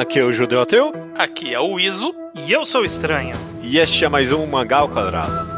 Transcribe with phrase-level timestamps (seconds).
[0.00, 0.92] Aqui é o Judeu Ateu.
[1.14, 2.14] Aqui é o Iso.
[2.34, 3.34] E eu sou estranho.
[3.62, 5.50] E este é mais um Mangá ao Quadrado.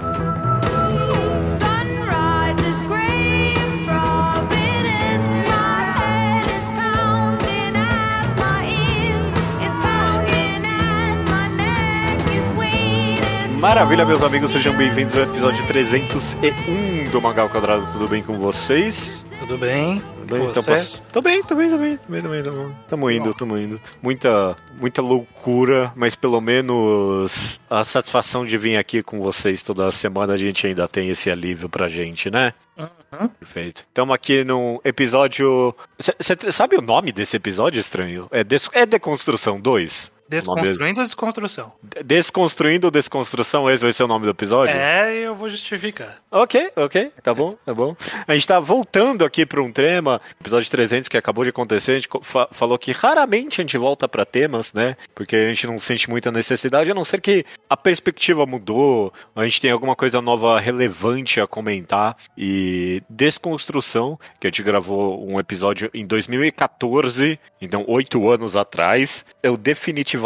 [13.61, 17.87] Maravilha, meus amigos, sejam bem-vindos ao episódio 301 do Mangá ao Quadrado.
[17.93, 19.23] Tudo bem com vocês?
[19.41, 19.97] Tudo bem?
[19.99, 20.41] Tudo bem?
[20.41, 20.71] Com Então você?
[20.75, 22.71] posso- Tô bem, tô bem, tô bem, tô bem, tô bem, tô.
[22.89, 23.79] Tamo indo, tamo indo.
[24.01, 30.33] Muita, muita loucura, mas pelo menos a satisfação de vir aqui com vocês toda semana
[30.33, 32.55] a gente ainda tem esse alívio pra gente, né?
[32.79, 33.29] Uhum.
[33.29, 33.85] Perfeito.
[33.87, 35.75] Estamos aqui num episódio.
[35.99, 38.27] Você sabe o nome desse episódio estranho?
[38.31, 38.71] É, des...
[38.73, 40.11] é Deconstrução 2?
[40.37, 41.73] Desconstruindo a desconstrução.
[41.83, 44.75] De- Desconstruindo Desconstrução, esse vai ser o nome do episódio?
[44.75, 46.19] É, eu vou justificar.
[46.31, 47.95] Ok, ok, tá bom, tá bom.
[48.27, 51.95] A gente tá voltando aqui para um tema, episódio 300 que acabou de acontecer, a
[51.97, 54.97] gente fa- falou que raramente a gente volta para temas, né?
[55.15, 59.45] Porque a gente não sente muita necessidade, a não ser que a perspectiva mudou, a
[59.45, 62.17] gente tem alguma coisa nova relevante a comentar.
[62.37, 69.57] E Desconstrução, que a gente gravou um episódio em 2014, então oito anos atrás, eu
[69.57, 70.22] definitivamente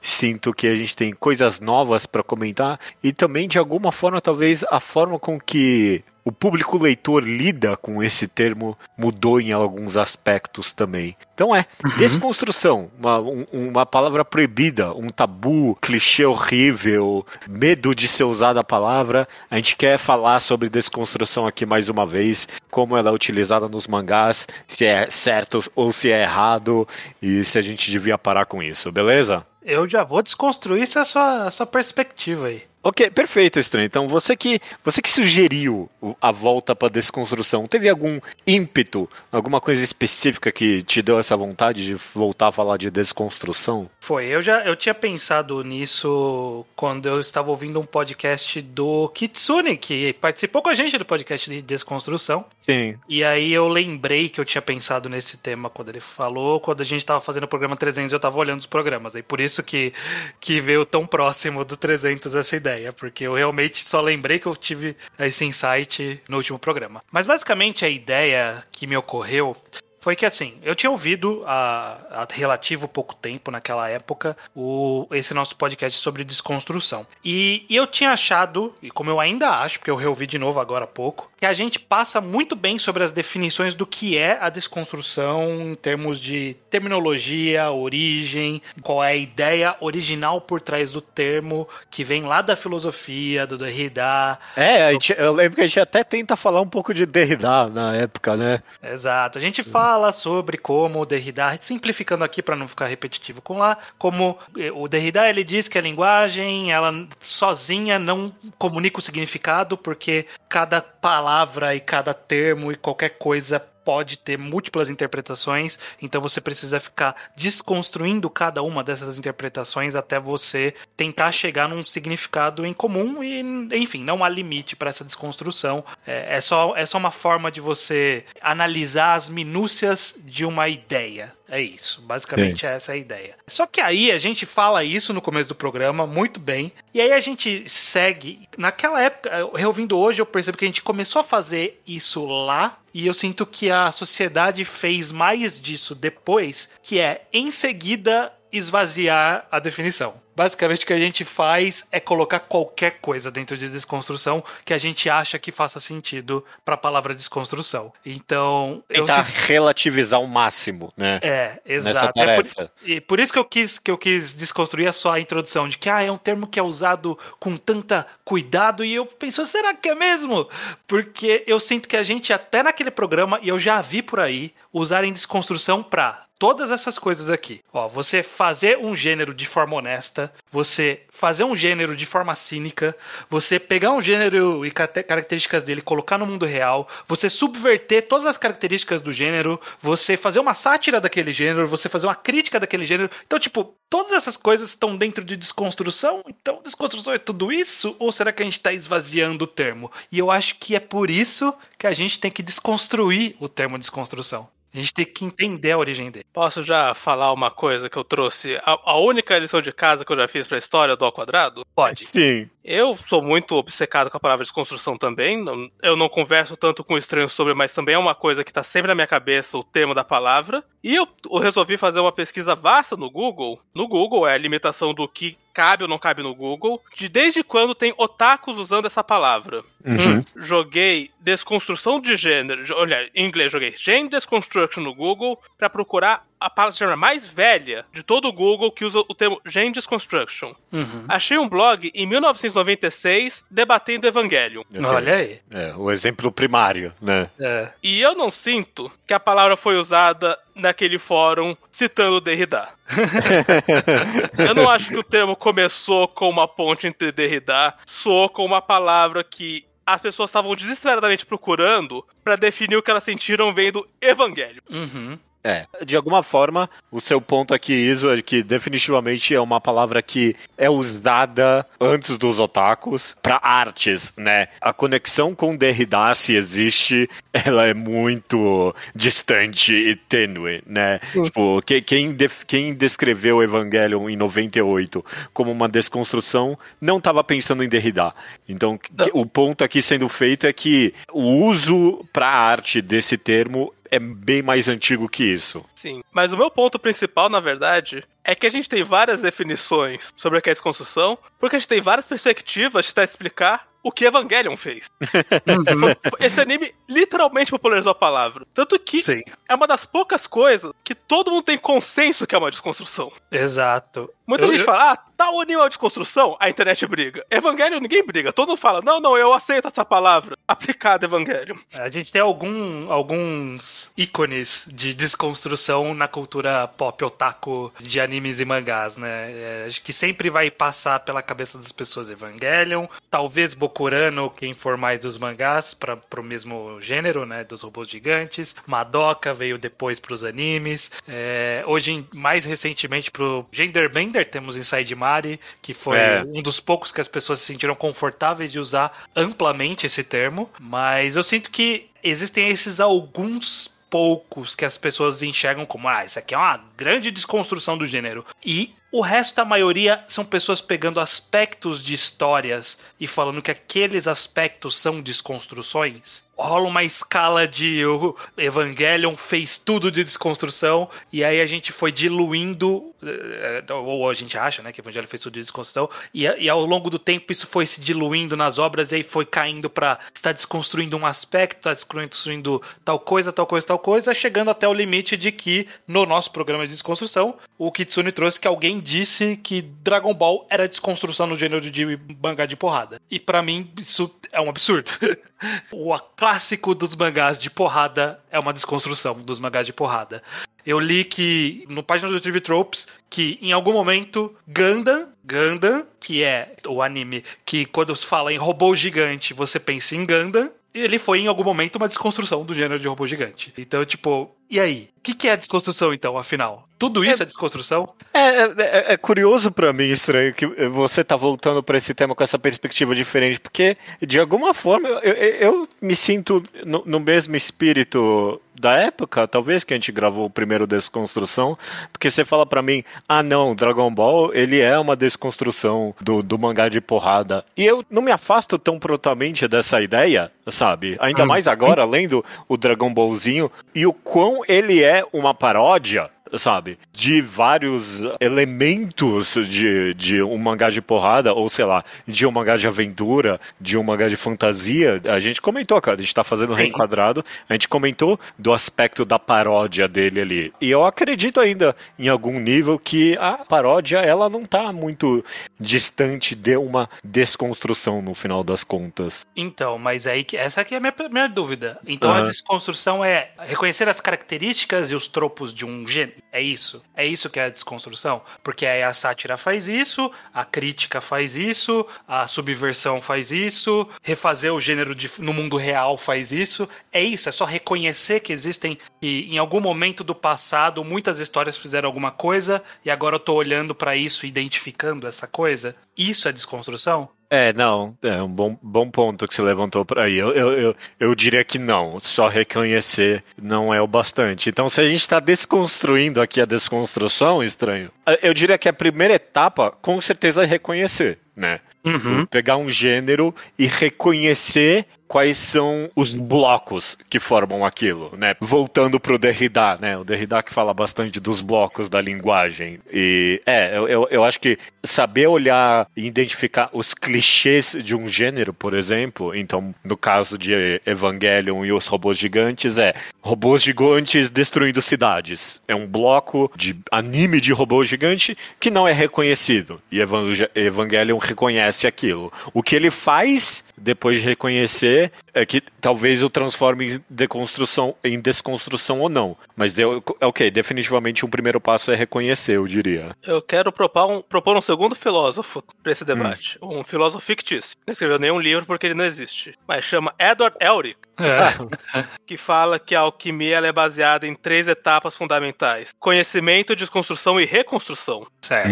[0.00, 4.64] sinto que a gente tem coisas novas para comentar e também de alguma forma talvez
[4.70, 10.72] a forma com que o público leitor lida com esse termo mudou em alguns aspectos
[10.72, 11.16] também.
[11.34, 11.66] Então é,
[11.98, 18.64] desconstrução, uma, um- uma palavra proibida, um tabu, clichê horrível, medo de ser usada a
[18.64, 19.28] palavra.
[19.50, 23.86] A gente quer falar sobre desconstrução aqui mais uma vez, como ela é utilizada nos
[23.86, 26.86] mangás, se é certo ou se é errado
[27.20, 29.44] e se a gente devia parar com isso, beleza?
[29.62, 32.62] Eu já vou desconstruir essa sua, essa perspectiva aí.
[32.84, 33.86] Ok, perfeito, estranho.
[33.86, 35.88] Então, você que você que sugeriu
[36.20, 41.82] a volta para desconstrução, teve algum ímpeto, alguma coisa específica que te deu essa vontade
[41.82, 43.88] de voltar a falar de desconstrução?
[44.00, 49.78] Foi, eu já eu tinha pensado nisso quando eu estava ouvindo um podcast do Kitsune,
[49.78, 52.44] que participou com a gente do podcast de desconstrução.
[52.60, 52.98] Sim.
[53.08, 56.84] E aí eu lembrei que eu tinha pensado nesse tema quando ele falou, quando a
[56.84, 59.16] gente tava fazendo o programa 300, eu tava olhando os programas.
[59.16, 59.92] Aí por isso que,
[60.38, 64.56] que veio tão próximo do 300 essa ideia, porque eu realmente só lembrei que eu
[64.56, 67.02] tive esse insight no último programa.
[67.10, 69.56] Mas basicamente a ideia que me ocorreu
[70.04, 75.32] foi que assim, eu tinha ouvido há, há relativo pouco tempo, naquela época, o, esse
[75.32, 77.06] nosso podcast sobre desconstrução.
[77.24, 80.60] E, e eu tinha achado, e como eu ainda acho, porque eu reouvi de novo
[80.60, 84.36] agora há pouco, que a gente passa muito bem sobre as definições do que é
[84.40, 91.00] a desconstrução em termos de terminologia, origem, qual é a ideia original por trás do
[91.00, 95.80] termo, que vem lá da filosofia, do Derrida, É, gente- eu lembro que a gente
[95.80, 98.62] até tenta falar um pouco de Derrida na época, né?
[98.82, 99.38] Exato.
[99.38, 103.78] A gente fala sobre como o Derrida, simplificando aqui para não ficar repetitivo com lá,
[103.98, 109.76] como eh, o Derrida ele diz que a linguagem, ela sozinha não comunica o significado,
[109.76, 116.40] porque cada palavra e cada termo e qualquer coisa pode ter múltiplas interpretações, então você
[116.40, 123.22] precisa ficar desconstruindo cada uma dessas interpretações até você tentar chegar num significado em comum
[123.22, 123.40] e,
[123.76, 125.84] enfim, não há limite para essa desconstrução.
[126.06, 131.32] É, é só, é só uma forma de você analisar as minúcias de uma ideia.
[131.54, 133.36] É isso, basicamente essa é a ideia.
[133.46, 137.12] Só que aí a gente fala isso no começo do programa, muito bem, e aí
[137.12, 138.48] a gente segue.
[138.58, 143.06] Naquela época, reouvindo hoje, eu percebo que a gente começou a fazer isso lá, e
[143.06, 149.58] eu sinto que a sociedade fez mais disso depois, que é em seguida esvaziar a
[149.58, 150.22] definição.
[150.36, 154.78] Basicamente o que a gente faz é colocar qualquer coisa dentro de desconstrução que a
[154.78, 157.92] gente acha que faça sentido para a palavra desconstrução.
[158.04, 161.20] Então, eu Tentar sinto relativizar o máximo, né?
[161.22, 162.20] é, exato.
[162.20, 165.68] É por, e por isso que eu quis que eu quis desconstruir só a introdução
[165.68, 169.44] de que ah, é um termo que é usado com tanta cuidado e eu penso,
[169.44, 170.48] será que é mesmo?
[170.86, 174.52] Porque eu sinto que a gente até naquele programa e eu já vi por aí
[174.72, 177.62] usarem desconstrução pra todas essas coisas aqui.
[177.72, 182.96] Ó, você fazer um gênero de forma honesta, você fazer um gênero de forma cínica,
[183.30, 188.36] você pegar um gênero e características dele, colocar no mundo real, você subverter todas as
[188.36, 193.10] características do gênero, você fazer uma sátira daquele gênero, você fazer uma crítica daquele gênero.
[193.26, 196.22] Então, tipo, todas essas coisas estão dentro de desconstrução.
[196.28, 197.94] Então, desconstrução é tudo isso?
[197.98, 199.90] Ou será que a gente está esvaziando o termo?
[200.10, 203.78] E eu acho que é por isso que a gente tem que desconstruir o termo
[203.78, 204.48] desconstrução.
[204.74, 206.26] A gente tem que entender a origem dele.
[206.32, 208.56] Posso já falar uma coisa que eu trouxe?
[208.64, 211.64] A, a única lição de casa que eu já fiz pra história do ao quadrado?
[211.76, 212.04] Pode.
[212.04, 212.50] Sim.
[212.64, 215.42] Eu sou muito obcecado com a palavra desconstrução também.
[215.42, 218.64] não- Eu não converso tanto com estranhos sobre, mas também é uma coisa que tá
[218.64, 220.64] sempre na minha cabeça, o termo da palavra.
[220.82, 223.60] E eu, eu resolvi fazer uma pesquisa vasta no Google.
[223.72, 227.44] No Google é a limitação do que cabe ou não cabe no Google, de desde
[227.44, 229.62] quando tem otakus usando essa palavra.
[229.84, 230.20] Uhum.
[230.36, 236.50] Joguei desconstrução de gênero, olha, em inglês joguei Gene Desconstruction no Google pra procurar a
[236.50, 240.54] palavra mais velha de todo o Google que usa o termo Gene Desconstruction.
[240.72, 241.04] Uhum.
[241.08, 244.62] Achei um blog em 1996 debatendo Evangelion.
[244.70, 244.84] Ok.
[244.84, 245.40] Olha aí.
[245.50, 247.30] É, o exemplo primário, né?
[247.38, 247.70] É.
[247.82, 252.68] E eu não sinto que a palavra foi usada naquele fórum citando Derrida.
[254.38, 258.62] eu não acho que o termo começou com uma ponte entre Derrida, soou com uma
[258.62, 264.62] palavra que as pessoas estavam desesperadamente procurando pra definir o que elas sentiram vendo Evangelho.
[264.70, 265.18] Uhum.
[265.44, 265.66] É.
[265.84, 270.34] De alguma forma, o seu ponto aqui, Iso, é que definitivamente é uma palavra que
[270.56, 274.48] é usada antes dos otakus para artes, né?
[274.60, 280.98] A conexão com Derrida, se existe, ela é muito distante e tênue, né?
[281.12, 285.04] Tipo, que- quem, def- quem descreveu Evangelion em 98
[285.34, 288.14] como uma desconstrução não estava pensando em Derrida.
[288.48, 288.78] Então,
[289.12, 294.42] o ponto aqui sendo feito é que o uso para arte desse termo é bem
[294.42, 295.64] mais antigo que isso.
[295.74, 296.02] Sim.
[296.12, 300.38] Mas o meu ponto principal, na verdade, é que a gente tem várias definições sobre
[300.38, 304.56] o que é desconstrução, porque a gente tem várias perspectivas de explicar o que Evangelion
[304.56, 304.90] fez.
[305.00, 305.94] Uhum.
[306.18, 308.46] Esse anime literalmente popularizou a palavra.
[308.54, 312.38] Tanto que Sim, é uma das poucas coisas que todo mundo tem consenso que é
[312.38, 313.12] uma desconstrução.
[313.30, 314.10] exato.
[314.26, 317.22] Muita Eu- gente eu- fala, ah, tal anime é uma desconstrução, a internet briga.
[317.30, 321.60] Evangelho ninguém briga, todo mundo fala, não, não, eu aceito essa palavra aplicada a Evangelho.
[321.74, 328.46] A gente tem algum, alguns ícones de desconstrução na cultura pop otaku de animes e
[328.46, 329.30] mangás, né?
[329.30, 334.76] É, acho que sempre vai passar pela cabeça das pessoas Evangelion, talvez Bokurano, quem for
[334.76, 337.42] mais dos mangás, para pro mesmo gênero, né?
[337.42, 338.54] Dos robôs gigantes.
[338.66, 340.92] Madoka veio depois pros animes.
[341.08, 346.22] É, hoje, mais recentemente, pro Genderbender, temos Inside Mari, que foi É.
[346.24, 351.16] um dos poucos que as pessoas se sentiram confortáveis de usar amplamente esse termo, mas
[351.16, 356.34] eu sinto que existem esses alguns poucos que as pessoas enxergam como, ah, isso aqui
[356.34, 358.24] é uma grande desconstrução do gênero.
[358.44, 364.06] E o resto da maioria são pessoas pegando aspectos de histórias e falando que aqueles
[364.06, 366.22] aspectos são desconstruções.
[366.36, 371.92] Rola uma escala de o Evangelion fez tudo de desconstrução e aí a gente foi
[371.92, 376.48] diluindo, eh, ou a gente acha, né, que Evangelho fez tudo de desconstrução e, e
[376.48, 379.98] ao longo do tempo isso foi se diluindo nas obras e aí foi caindo pra
[380.12, 384.74] está desconstruindo um aspecto, está desconstruindo tal coisa, tal coisa, tal coisa, chegando até o
[384.74, 389.62] limite de que no nosso programa de desconstrução, o Kitsune trouxe que alguém disse que
[389.62, 393.00] Dragon Ball era desconstrução no gênero de mangá de porrada.
[393.10, 394.92] E pra mim isso é um absurdo.
[395.72, 400.22] o clássico dos mangás de porrada é uma desconstrução dos mangás de porrada.
[400.66, 406.22] Eu li que no página do TV Tropes que em algum momento Gundam, Gundam, que
[406.22, 410.98] é o anime que quando se fala em robô gigante, você pensa em Gundam, ele
[410.98, 413.52] foi em algum momento uma desconstrução do gênero de robô gigante.
[413.56, 414.90] Então, tipo, e aí?
[414.98, 416.68] O que, que é desconstrução então, afinal?
[416.78, 417.88] Tudo isso é, desconstrução?
[418.12, 422.14] É, é- é- é curioso pra mim, estranho, que você tá voltando pra esse tema
[422.14, 426.98] com essa perspectiva diferente, porque de alguma forma eu, eu- eu me sinto no, no
[427.00, 431.58] mesmo espírito da época, talvez que a gente gravou o primeiro Desconstrução,
[431.92, 436.38] porque você fala pra mim, ah não, Dragon Ball, ele é uma desconstrução do, do
[436.38, 437.44] mangá de porrada.
[437.56, 440.96] E eu não me afasto tão prontamente dessa ideia, sabe?
[441.00, 446.78] Ainda mais agora, lendo o Dragon Ballzinho, e o quão ele é uma paródia sabe?
[446.92, 452.56] De vários elementos de, de um mangá de porrada, ou sei lá, de um mangá
[452.56, 455.00] de aventura, de um mangá de fantasia.
[455.04, 459.04] A gente comentou, cara, a gente tá fazendo um reenquadrado, a gente comentou do aspecto
[459.04, 460.52] da paródia dele ali.
[460.60, 465.24] E eu acredito ainda, em algum nível, que a paródia, ela não tá muito
[465.58, 469.26] distante de uma desconstrução no final das contas.
[469.36, 471.78] Então, mas aí que essa aqui é a minha primeira dúvida.
[471.86, 472.24] Então a Aham.
[472.24, 476.16] desconstrução é reconhecer as características e os tropos de um gênero.
[476.36, 476.82] É isso?
[476.96, 478.20] É isso que é a desconstrução?
[478.42, 484.52] Porque aí a sátira faz isso, a crítica faz isso, a subversão faz isso, refazer
[484.52, 486.68] o gênero de- no mundo real faz isso.
[486.90, 491.56] É isso, é só reconhecer que existem que em algum momento do passado muitas histórias
[491.56, 495.76] fizeram alguma coisa e agora eu tô olhando pra isso identificando essa coisa.
[495.96, 497.08] Isso é desconstrução?
[497.30, 500.16] É, não, é um bom, bom ponto que você levantou por aí.
[500.16, 504.48] Eu, eu, eu, eu diria que não, só reconhecer não é o bastante.
[504.48, 507.90] Então, se a gente está desconstruindo aqui a desconstrução, estranho,
[508.22, 511.60] eu diria que a primeira etapa, com certeza, é reconhecer, né?
[511.84, 512.24] Uhum.
[512.26, 518.34] Pegar um gênero e reconhecer quais são os blocos que formam aquilo, né?
[518.40, 519.96] Voltando pro Derrida, né?
[519.96, 522.80] O Derrida que fala bastante dos blocos da linguagem.
[522.92, 528.52] E é, eu, eu, acho que saber olhar e identificar os clichês de um gênero,
[528.52, 534.82] por exemplo, então no caso de Evangelion e os robôs gigantes, é robôs gigantes destruindo
[534.82, 535.60] cidades.
[535.66, 539.80] É um bloco de anime de robô gigante que não é reconhecido.
[539.90, 542.32] E Evangel- Evangelion reconhece aquilo.
[542.52, 548.20] O que ele faz depois de reconhecer é que talvez o transforme em deconstrução, em
[548.20, 549.36] desconstrução ou não.
[549.56, 553.14] Mas deu, é ok, definitivamente um primeiro passo é reconhecer, eu diria.
[553.22, 556.58] Eu quero propor um, propor um segundo filósofo pra esse debate.
[556.62, 557.76] Um filósofo fictício.
[557.86, 559.54] Não escreveu nenhum livro porque ele não existe.
[559.66, 562.04] Mas chama Edward Elric, É.
[562.26, 567.44] que fala que a alquimia ela é baseada em três etapas fundamentais: conhecimento, desconstrução e
[567.44, 568.26] reconstrução.
[568.40, 568.70] Certo.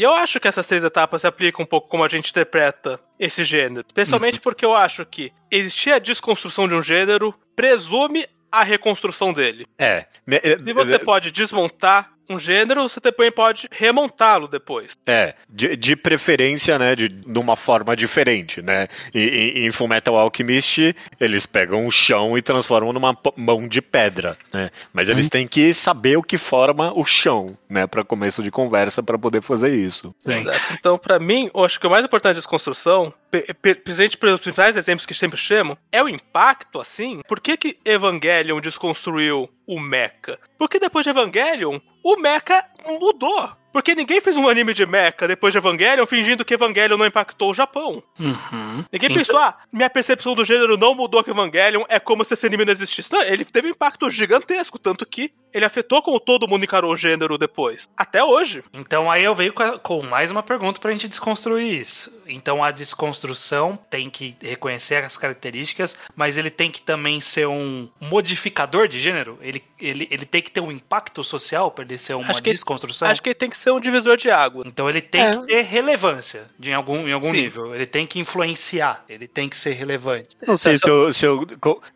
[0.00, 2.98] E eu acho que essas três etapas se aplicam um pouco como a gente interpreta
[3.18, 3.84] esse gênero.
[3.86, 9.66] Especialmente porque eu acho que existir a desconstrução de um gênero presume a reconstrução dele.
[9.78, 10.06] É.
[10.26, 14.96] é, Se você pode desmontar um gênero, você também pode remontá-lo depois.
[15.06, 18.88] É, de, de preferência, né, de, de uma forma diferente, né?
[19.14, 24.38] E, e- em Fullmetal Alchemist, eles pegam o chão e transformam numa mão de pedra,
[24.52, 24.70] né?
[24.92, 29.02] Mas eles têm que saber o que forma o chão, né, para começo de conversa
[29.02, 30.14] para poder fazer isso.
[30.20, 30.34] Sim.
[30.34, 30.72] Exato.
[30.72, 34.40] Então, pra mim, eu acho que o mais importante da desconstrução, pe- pe- principalmente pelos
[34.40, 37.20] principais exemplos que sempre chamo, é o impacto, assim.
[37.26, 40.38] Por que, que Evangelion desconstruiu o Mecha?
[40.58, 42.64] Porque depois de Evangelion, o Mecha
[43.00, 43.50] mudou.
[43.72, 47.50] Porque ninguém fez um anime de Mecha depois de Evangelion fingindo que Evangelion não impactou
[47.50, 48.02] o Japão.
[48.18, 48.84] Uhum.
[48.92, 52.46] Ninguém pensou, ah, minha percepção do gênero não mudou com Evangelion, é como se esse
[52.46, 53.12] anime não existisse.
[53.12, 56.96] Não, ele teve um impacto gigantesco, tanto que ele afetou como todo mundo encarou o
[56.96, 57.88] gênero depois.
[57.96, 58.62] Até hoje.
[58.72, 62.12] Então aí eu venho com, a- com mais uma pergunta pra gente desconstruir isso.
[62.26, 67.88] Então a desconstrução tem que reconhecer as características, mas ele tem que também ser um
[68.00, 69.38] modificador de gênero?
[69.40, 72.50] Ele, ele, ele tem que ter um impacto social pra ele ser uma Acho que-
[72.50, 73.08] desconstrução?
[73.08, 74.62] Acho que ele tem que ser um divisor de água.
[74.66, 75.30] Então ele tem É.
[75.36, 77.40] que ter relevância de em algum, em algum Sim.
[77.40, 77.74] nível.
[77.74, 80.28] Ele tem que influenciar, ele tem que ser relevante.
[80.46, 81.12] Não sei se eu.
[81.12, 81.44] Se eu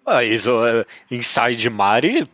[0.05, 2.29] ah, isso, é, Inside Mari,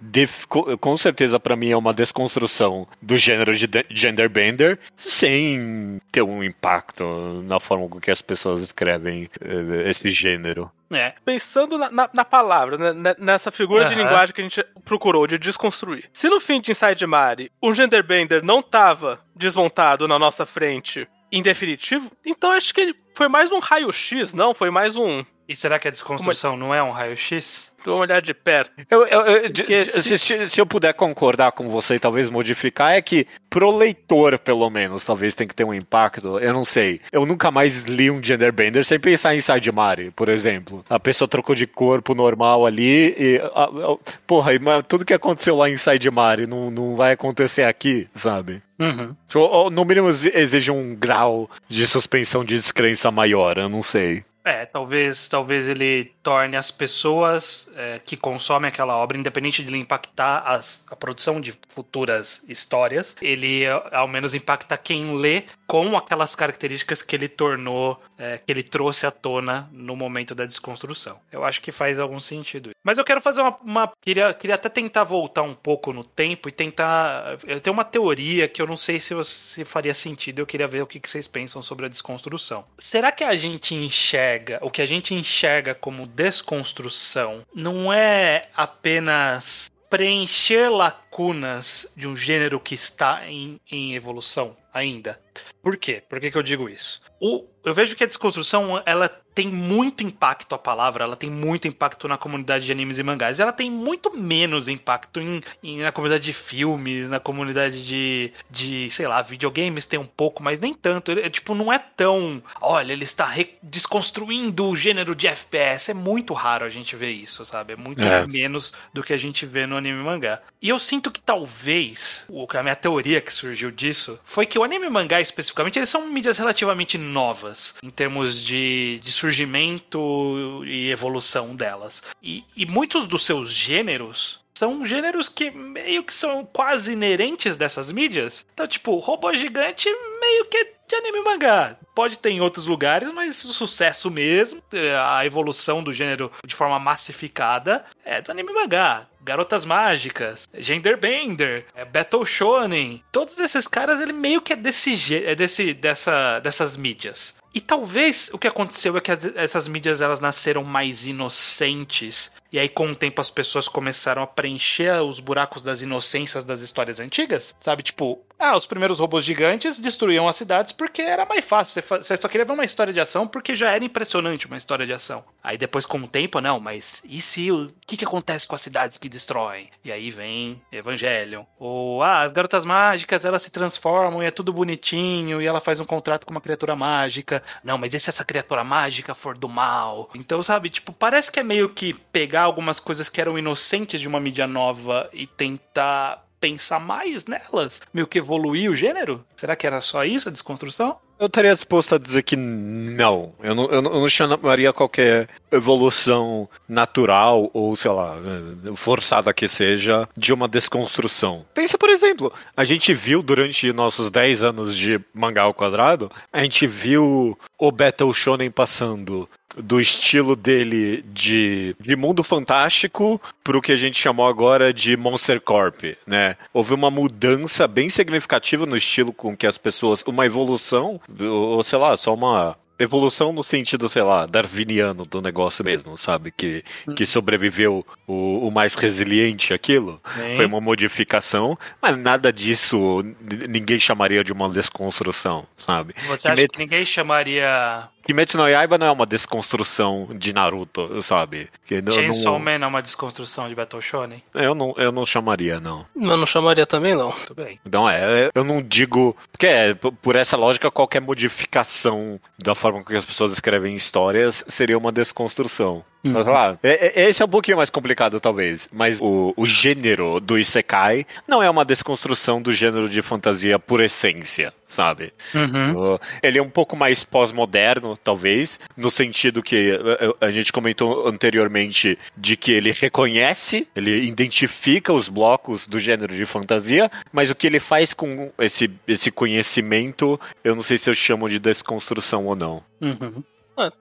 [0.80, 1.10] com certeza
[1.40, 7.59] pra mim é uma desconstrução do gênero de de- genderbender, sem ter um impacto na
[7.61, 10.71] forma com que as pessoas escrevem eh, esse gênero.
[10.93, 11.12] É.
[11.25, 14.02] Pensando na, na- na palavra, né, ne- nessa figura de Aham.
[14.05, 16.09] linguagem que a gente procurou de desconstruir.
[16.12, 21.43] Se no fim de Inside Mari o genderbender não tava desmontado na nossa frente em
[21.43, 24.52] definitivo, então acho que ele foi mais um raio-x, não?
[24.52, 25.25] Foi mais um.
[25.50, 27.73] E será que a desconstrução não é um raio-x?
[27.85, 28.71] Vamos olhar de perto.
[28.88, 32.92] Eu, eu- eu- de- se, se- se- eu puder concordar com você e talvez modificar,
[32.92, 36.38] é que pro leitor, pelo menos, talvez tem que ter um impacto.
[36.38, 37.00] Eu não sei.
[37.11, 40.85] Eu nunca mais li um genderbender sem pensar em Inside Mari, por exemplo.
[40.88, 43.40] A pessoa trocou de corpo normal ali e.
[43.57, 47.62] ah, ah, porra, mas tudo que aconteceu lá em Inside Mari não, não vai acontecer
[47.64, 48.62] aqui, sabe?
[48.78, 49.16] Uhum.
[49.35, 53.83] Ou, ou, no mínimo exi- exige um grau de suspensão de descrença maior, eu não
[53.83, 54.23] sei.
[54.44, 59.78] É, talvez, talvez ele torne as pessoas é, que consomem aquela obra, independente de ele
[59.78, 65.97] impactar as- a produção de futuras histórias, ele é, ao menos impacta quem lê com
[65.97, 71.18] aquelas características que ele tornou, é, que ele trouxe à tona no momento da desconstrução.
[71.30, 72.70] Eu acho que faz algum sentido.
[72.82, 73.56] Mas eu quero fazer uma.
[73.62, 77.37] uma- queria, queria até tentar voltar um pouco no tempo e tentar.
[77.47, 80.82] Eu tenho uma teoria que eu não sei se, se faria sentido, eu queria ver
[80.82, 82.64] o que, que vocês pensam sobre a desconstrução.
[82.78, 84.29] Será que a gente enxerga,
[84.60, 92.60] o que a gente enxerga como desconstrução, não é apenas preencher lacunas de um gênero
[92.60, 95.20] que está em, em evolução ainda?
[95.62, 96.02] Por quê?
[96.08, 97.00] Por que, que eu digo isso?
[97.20, 101.68] O, eu vejo que a desconstrução ela tem muito impacto a palavra, ela tem muito
[101.68, 103.38] impacto na comunidade de animes e mangás.
[103.38, 108.90] Ela tem muito menos impacto em, em- na comunidade de filmes, na comunidade de, de,
[108.90, 111.12] sei lá, videogames tem um pouco, mas nem tanto.
[111.12, 112.42] Ele, é, tipo, não é tão.
[112.60, 115.90] Olha, ele está desconstruindo o gênero de FPS.
[115.90, 117.72] É muito raro a gente ver isso, sabe?
[117.72, 118.26] É muito É.
[118.26, 120.40] menos do que a gente vê no anime e mangá.
[120.60, 124.64] E eu sinto que talvez, o- a minha teoria que surgiu disso, foi que o
[124.64, 130.90] anime e mangá especificamente, eles são mídias relativamente novas em termos de, de surgimento e
[130.90, 132.02] evolução delas.
[132.23, 137.90] E, e muitos dos seus gêneros são gêneros que meio que são quase inerentes dessas
[137.90, 138.47] mídias.
[138.52, 139.88] Então, tipo, robô gigante
[140.21, 141.76] meio que é de anime mangá.
[141.95, 144.62] Pode ter em outros lugares, mas o sucesso mesmo,
[145.02, 149.07] a evolução do gênero de forma massificada é do anime mangá.
[149.23, 155.35] Garotas Mágicas, Genderbender, é Battle Shonen, todos esses caras ele meio que é desse é
[155.35, 157.35] desse dessa dessas mídias.
[157.55, 162.31] E talvez o que aconteceu é que as- essas mídias elas nasceram mais inocentes.
[162.52, 166.61] E aí, com o tempo, as pessoas começaram a preencher os buracos das inocências das
[166.61, 167.54] histórias antigas.
[167.61, 167.83] Sabe?
[167.83, 171.83] Tipo, ah, os primeiros robôs gigantes destruíam as cidades porque era mais fácil.
[171.83, 174.95] Você, só queria ver uma história de ação porque já era impressionante uma história de
[174.95, 175.23] ação.
[175.45, 178.62] Aí depois, com o tempo, não, mas e se o que, que acontece com as
[178.62, 179.69] cidades que destroem?
[179.85, 181.45] E aí vem Evangelion.
[181.59, 185.78] Ou, ah, as garotas mágicas elas se transformam e é tudo bonitinho e ela faz
[185.78, 187.42] um contrato com uma criatura mágica.
[187.62, 190.09] Não, mas e se essa criatura mágica for do mal?
[190.14, 194.09] Então, sabe, tipo, parece que é meio que pegar algumas coisas que eram inocentes de
[194.09, 199.25] uma mídia nova e tentar pensar mais nelas, meio que evoluir o gênero?
[199.37, 200.97] Será que era só isso a desconstrução?
[201.20, 203.35] Eu estaria disposto a dizer que não.
[203.42, 209.35] Eu não, eu não, eu não chamaria qualquer evolução natural ou, sei lá, eh, forçada
[209.35, 211.44] que seja, de uma desconstrução.
[211.52, 216.42] Pensa, por exemplo, a gente viu durante nossos 10 anos de mangá ao quadrado, a
[216.42, 223.73] gente viu o Battle Shonen passando do estilo dele de, de mundo fantástico pro que
[223.73, 226.37] a gente chamou agora de Monster Corp, né?
[226.52, 231.78] Houve uma mudança bem significativa no estilo com que as pessoas, uma evolução, ou sei
[231.78, 236.30] lá, só uma evolução no sentido, sei lá, darwiniano do negócio mesmo, sabe?
[236.30, 236.64] Que,
[236.97, 240.00] que sobreviveu o, o mais resiliente aquilo.
[240.37, 243.04] Foi uma modificação, mas nada disso
[243.47, 245.95] ninguém chamaria de uma desconstrução, sabe?
[246.09, 251.49] Você acha que ninguém chamaria Kimetsu no Yaiba não é uma desconstrução de Naruto, sabe?
[251.66, 254.23] Que Chainsaw não, Man é uma desconstrução de Battle Shonen?
[254.35, 255.87] eu, não, eu não chamaria, não.
[255.95, 257.12] Eu não chamaria também, não.
[257.12, 257.61] Tudo bem.
[257.71, 259.16] Não é, eu não digo.
[259.30, 264.45] Porque é, por essa lógica, qualquer modificação da forma com que as pessoas escrevem histórias
[264.49, 265.85] seria uma desconstrução.
[266.02, 268.69] Mas lá, é- é- esse é um pouquinho mais complicado, talvez.
[268.73, 273.80] Mas o, o gênero do Isekai não é uma desconstrução do gênero de fantasia por
[273.83, 275.12] essência, sabe?
[275.35, 275.95] Uhum.
[275.95, 280.52] Uh, Ele é um pouco mais pós-moderno, talvez, no sentido que uh, uh, a gente
[280.52, 287.31] comentou anteriormente de que ele reconhece, ele identifica os blocos do gênero de fantasia, mas
[287.31, 291.38] o que ele faz com esse, esse conhecimento, eu não sei se eu chamo de
[291.38, 292.62] desconstrução ou não.
[292.81, 293.22] Uhum.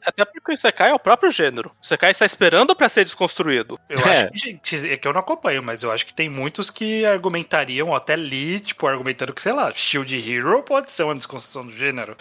[0.06, 1.70] Até porque o Isekai é o próprio gênero.
[1.82, 3.80] O Isekai está esperando pra ser desconstruído.
[3.90, 4.12] Eu É.
[4.24, 7.06] acho que, gente, é que eu não acompanho, mas eu acho que tem muitos que
[7.06, 11.66] argumentariam, ou até li, tipo, argumentando que, sei lá, Shield Hero pode ser uma desconstrução
[11.66, 12.16] do gênero.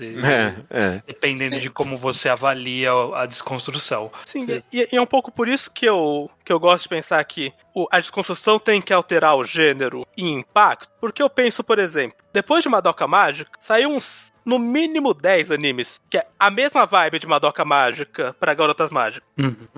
[0.00, 1.02] É, é.
[1.06, 1.60] Dependendo Sim.
[1.60, 4.12] de como você avalia a desconstrução.
[4.24, 7.24] Sim, e, e é um pouco por isso que eu, que eu gosto de pensar
[7.24, 10.88] que o- a desconstrução tem que alterar o gênero e impacto.
[11.00, 16.00] Porque eu penso, por exemplo, depois de Madoka Mágica, saiu uns, no mínimo 10 animes,
[16.10, 19.28] que é a mesma vibe de Madoka Mágica para Garotas Mágicas.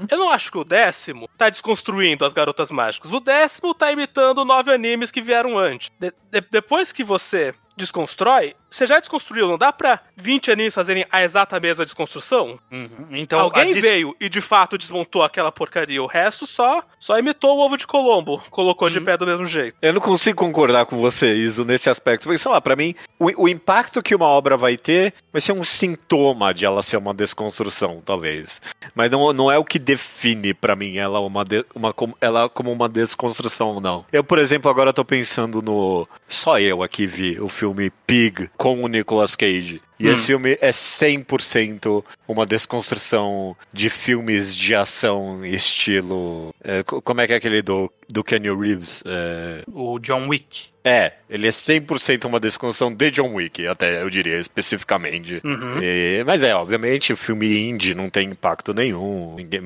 [0.09, 3.13] Eu não acho que o décimo tá desconstruindo as garotas mágicas.
[3.13, 5.91] O décimo tá imitando nove animes que vieram antes.
[5.99, 11.05] De- de- depois que você desconstrói, você já desconstruiu, não dá pra 20 animes fazerem
[11.11, 12.59] a exata mesma desconstrução?
[12.71, 12.89] Uhum.
[13.13, 17.57] Então, Alguém des- veio e de fato desmontou aquela porcaria, o resto só só imitou
[17.59, 19.05] o ovo de Colombo, colocou de Uhum.
[19.05, 19.77] pé do mesmo jeito.
[19.83, 22.25] Eu não consigo concordar com você, Iso, nesse aspecto.
[22.25, 25.53] Porque, sei lá, pra mim, o, o impacto que uma obra vai ter vai ser
[25.53, 28.61] um sintoma de ela ser uma desconstrução, talvez.
[28.95, 32.49] Mas não, não é o que define pra mim ela, uma de- uma, como- ela
[32.49, 34.05] como uma desconstrução ou não.
[34.13, 36.07] Eu, por exemplo, agora tô pensando no.
[36.29, 39.81] Só eu aqui vi o filme Pig com o Nicolas Cage.
[40.01, 40.13] E Hum.
[40.13, 46.55] esse filme é 100% uma desconstrução de filmes de ação estilo.
[46.63, 49.03] é, co- como é que é aquele do, do Kenny Reeves?
[49.07, 50.67] É, O John Wick.
[50.85, 55.41] é, ele é 100% uma desconstrução de John Wick, até eu diria especificamente.
[55.45, 55.83] Uhum.
[55.83, 59.63] E- mas é, obviamente, filme indie não tem impacto nenhum, ninguém-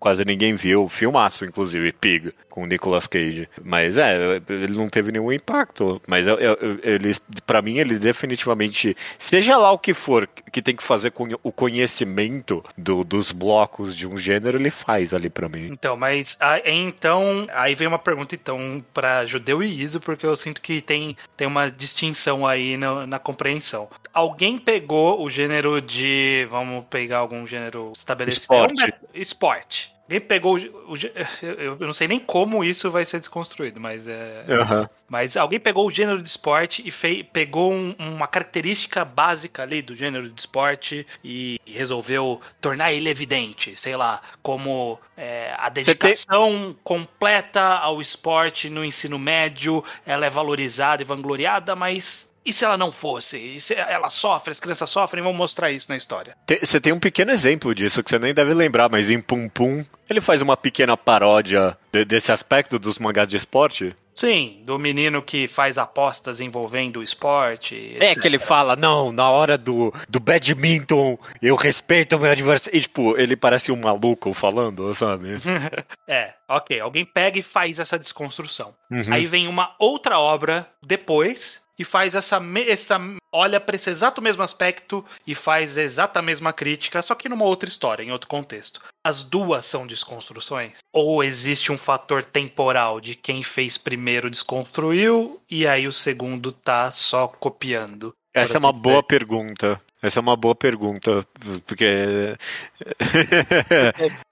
[0.00, 0.88] quase ninguém viu.
[0.88, 3.48] Filmaço, inclusive, Pig, com o Nicolas Cage.
[3.64, 6.00] Mas é, ele não teve nenhum impacto.
[6.06, 7.14] Mas eu, eu- ele,
[7.46, 11.50] pra mim, ele definitivamente, seja lá o que for que tem que fazer com o
[11.52, 15.68] conhecimento do- dos blocos de um gênero, ele faz ali pra mim.
[15.72, 20.60] Então, mas então, aí vem uma pergunta então para judeu e iso, porque eu sinto
[20.60, 23.88] que tem, tem uma distinção aí na, na compreensão.
[24.12, 28.82] Alguém pegou o gênero de, vamos pegar algum gênero estabelecido, Esporte.
[28.82, 29.91] É um esporte.
[30.12, 30.96] Alguém pegou o, o
[31.42, 34.88] eu, não sei nem como isso vai ser desconstruído, mas é Aham.
[35.08, 39.80] mas alguém pegou o gênero de esporte e fei- pegou um- uma característica básica ali
[39.80, 45.70] do gênero de esporte e resolveu tornar ele evidente, sei lá, como é, a Você
[45.70, 52.52] tem- dedicação completa ao esporte no ensino médio, ela é valorizada e vangloriada, mas e
[52.52, 53.38] se ela não fosse?
[53.38, 56.36] E se ela sofre, as crianças sofrem, vamos mostrar isso na história.
[56.60, 59.84] Você tem um pequeno exemplo disso que você nem deve lembrar, mas em Pum Pum
[60.08, 63.94] ele faz uma pequena paródia de- desse aspecto dos mangás de esporte.
[64.14, 67.96] Sim, do menino que faz apostas envolvendo o esporte.
[67.98, 72.76] É que ele fala, não, na hora do, do badminton eu respeito o meu adversário.
[72.76, 75.36] E, tipo, ele parece um maluco falando, sabe?
[76.06, 76.78] É, ok.
[76.78, 78.74] Alguém pega e faz essa desconstrução.
[78.90, 79.04] Uhum.
[79.10, 83.00] Aí vem uma outra obra depois e faz essa, essa
[83.32, 87.44] olha para esse exato mesmo aspecto e faz a exata mesma crítica, só que numa
[87.44, 88.80] outra história, em outro contexto.
[89.04, 90.78] As duas são desconstruções?
[90.92, 96.88] Ou existe um fator temporal de quem fez primeiro desconstruiu e aí o segundo tá
[96.92, 98.14] só copiando?
[98.32, 99.80] Essa é uma boa pergunta.
[100.00, 101.24] Essa é uma boa pergunta,
[101.66, 102.34] porque.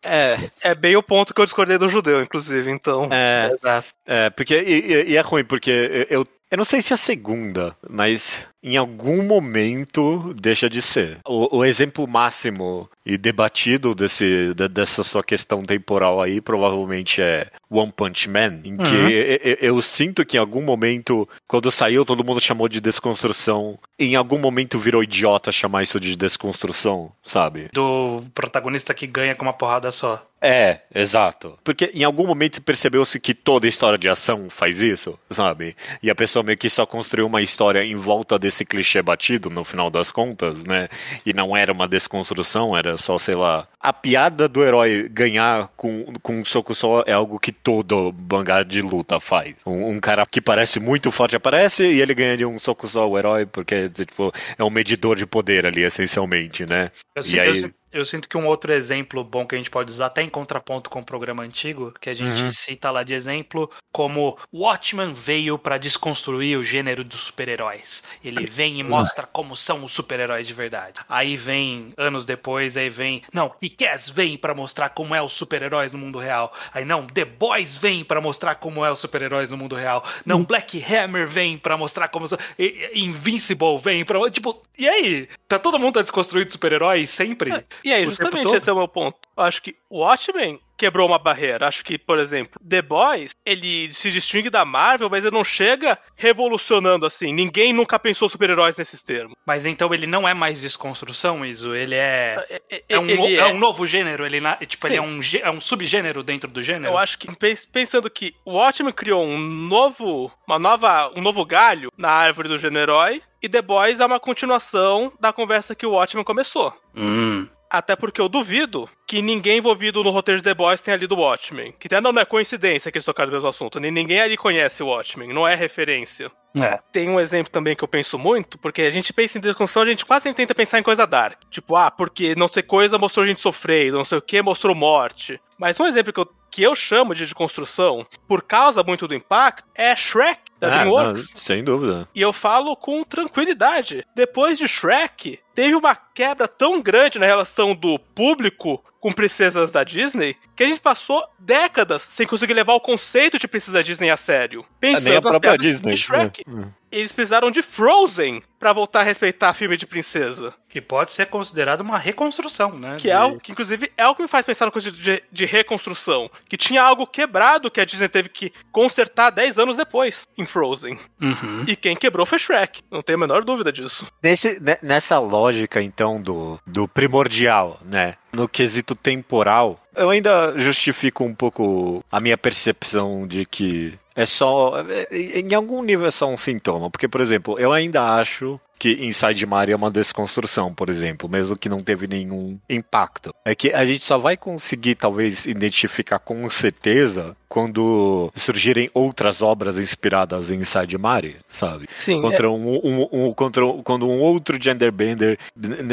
[0.02, 3.08] é, É bem o ponto que eu discordei do judeu, inclusive, então.
[3.10, 3.88] é, Exato.
[4.06, 7.76] é, porque e- e é ruim, porque eu, eu não sei se é a segunda,
[7.88, 11.18] mas em algum momento deixa de ser.
[11.24, 17.48] O, o exemplo máximo e debatido desse, de- dessa sua questão temporal aí provavelmente é
[17.70, 19.08] One Punch Man, em que Uhum.
[19.08, 23.78] eu, eu- eu sinto que em algum momento, quando saiu, todo mundo chamou de desconstrução.
[23.98, 27.68] Em algum momento virou idiota chamar isso de desconstrução, sabe?
[27.72, 30.26] Do protagonista que ganha com uma porrada só.
[30.42, 31.58] É, exato.
[31.62, 35.76] Porque em algum momento percebeu-se que toda história de ação faz isso, sabe?
[36.02, 39.64] E a pessoa meio que só construiu uma história em volta desse clichê batido, no
[39.64, 40.88] final das contas, né?
[41.26, 43.66] E não era uma desconstrução, era só, sei lá.
[43.80, 48.62] A piada do herói ganhar com, com um soco só é algo que todo mangá
[48.62, 49.54] de luta faz.
[49.66, 53.08] Um, um cara que parece muito forte aparece e ele ganha de um soco só,
[53.08, 56.90] o herói, porque, tipo, é um medidor de poder ali, essencialmente, né?
[57.14, 59.90] Eu, E aí- eu eu sinto que um outro exemplo bom que a gente pode
[59.90, 62.50] usar, até em contraponto com o programa antigo, que a gente Uhum.
[62.50, 68.02] cita lá de exemplo, como Watchman veio para desconstruir o gênero dos super-heróis.
[68.24, 70.94] Ele vem e mostra como são os super-heróis de verdade.
[71.08, 75.92] Aí vem, anos depois, aí vem, não, Kick-Ass vem para mostrar como é os super-heróis
[75.92, 76.52] no mundo real.
[76.72, 80.04] Aí não, The Boys vem para mostrar como é os super-heróis no mundo real.
[80.24, 82.26] Não, Black Hammer vem para mostrar como
[82.58, 85.28] e- e- Invincible vem para tipo, e aí?
[85.48, 87.50] Tá todo mundo tá desconstruído de super-heróis sempre?
[87.84, 89.18] E aí, justamente esse é o meu ponto.
[89.36, 91.66] Eu acho que Watchmen quebrou uma barreira.
[91.68, 95.98] Acho que, por exemplo, The Boys, ele se distingue da Marvel, mas ele não chega
[96.16, 97.32] revolucionando assim.
[97.34, 99.34] Ninguém nunca pensou super-heróis nesses termos.
[99.46, 101.74] Mas então ele não é mais desconstrução, Iso?
[101.74, 102.60] Ele é.
[102.70, 105.02] É, É um, ele no- é- é um novo gênero, ele, na- tipo, ele é
[105.02, 106.92] um, gê- é um subgênero dentro do gênero?
[106.94, 111.44] Eu acho que pens- pensando que o Watchmen criou um novo, uma nova, um novo
[111.44, 115.84] galho na árvore do gênero herói e The Boys é uma continuação da conversa que
[115.86, 116.74] o Watchmen começou.
[116.96, 117.46] Hum.
[117.72, 121.20] Até porque eu duvido que ninguém envolvido no roteiro de The Boys tenha lido o
[121.20, 121.74] Watchmen.
[121.78, 123.80] Que até não é coincidência que eles tocaram no mesmo assunto.
[123.80, 126.30] Nem ninguém ali conhece o Watchmen, não é referência.
[126.54, 126.78] É.
[126.92, 129.86] Tem um exemplo também que eu penso muito, porque a gente pensa em desconstrução, a
[129.86, 131.40] gente quase sempre tenta pensar em coisa dark.
[131.48, 135.40] Tipo, ah, porque não sei coisa mostrou gente sofrendo, não sei o que mostrou morte.
[135.56, 139.64] Mas um exemplo que eu, que eu chamo de desconstrução, por causa muito do impacto,
[139.76, 141.32] é Shrek, da Ah, DreamWorks.
[141.34, 142.08] não, sem dúvida.
[142.14, 144.04] E eu falo com tranquilidade.
[144.16, 149.84] Depois de Shrek, teve uma quebra tão grande na relação do público com princesas da
[149.84, 154.16] Disney que a gente passou décadas sem conseguir levar o conceito de princesa Disney a
[154.16, 154.64] sério.
[154.80, 155.90] Pensando É, nem a própria Disney.
[155.90, 156.44] de Shrek.
[156.92, 160.52] Eles precisaram de Frozen pra voltar a respeitar filme de princesa.
[160.68, 162.96] Que pode ser considerado uma reconstrução, né?
[162.98, 165.22] Que é De- algo que, inclusive, é o que me faz pensar no coisa de,
[165.32, 166.30] de reconstrução.
[166.48, 170.98] Que tinha algo quebrado que a Disney teve que consertar 10 anos depois, em Frozen.
[171.20, 171.64] Uhum.
[171.66, 172.82] E quem quebrou foi Shrek.
[172.90, 174.06] Não tenho a menor dúvida disso.
[174.22, 178.16] Nesse, ne- nessa lógica, então, do, do primordial, né?
[178.32, 184.74] No quesito temporal, eu ainda justifico um pouco a minha percepção de que é só.
[184.88, 185.08] é-
[185.40, 186.90] Em algum nível é só um sintoma.
[186.90, 191.56] Porque, por exemplo, eu ainda acho que Inside Mario é uma desconstrução, por exemplo, mesmo
[191.56, 193.34] que não teve nenhum impacto.
[193.44, 199.76] É que a gente só vai conseguir, talvez, identificar com certeza quando surgirem outras obras
[199.76, 201.88] inspiradas em Inside Mario, sabe?
[201.98, 205.36] Sim, contra um, um, um- contra um- quando um outro genderbender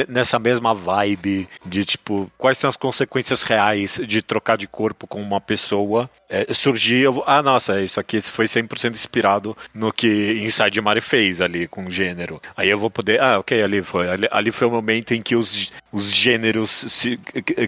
[0.07, 5.19] nessa mesma vibe de tipo quais são as consequências reais de trocar de corpo com
[5.19, 11.01] uma pessoa é, surgir ah nossa isso aqui foi 100% inspirado no que Inside Mario
[11.01, 12.39] fez ali com o gênero.
[12.55, 15.35] Aí eu vou poder ah ok ali foi ali, ali foi o momento em que
[15.35, 16.85] os, os gêneros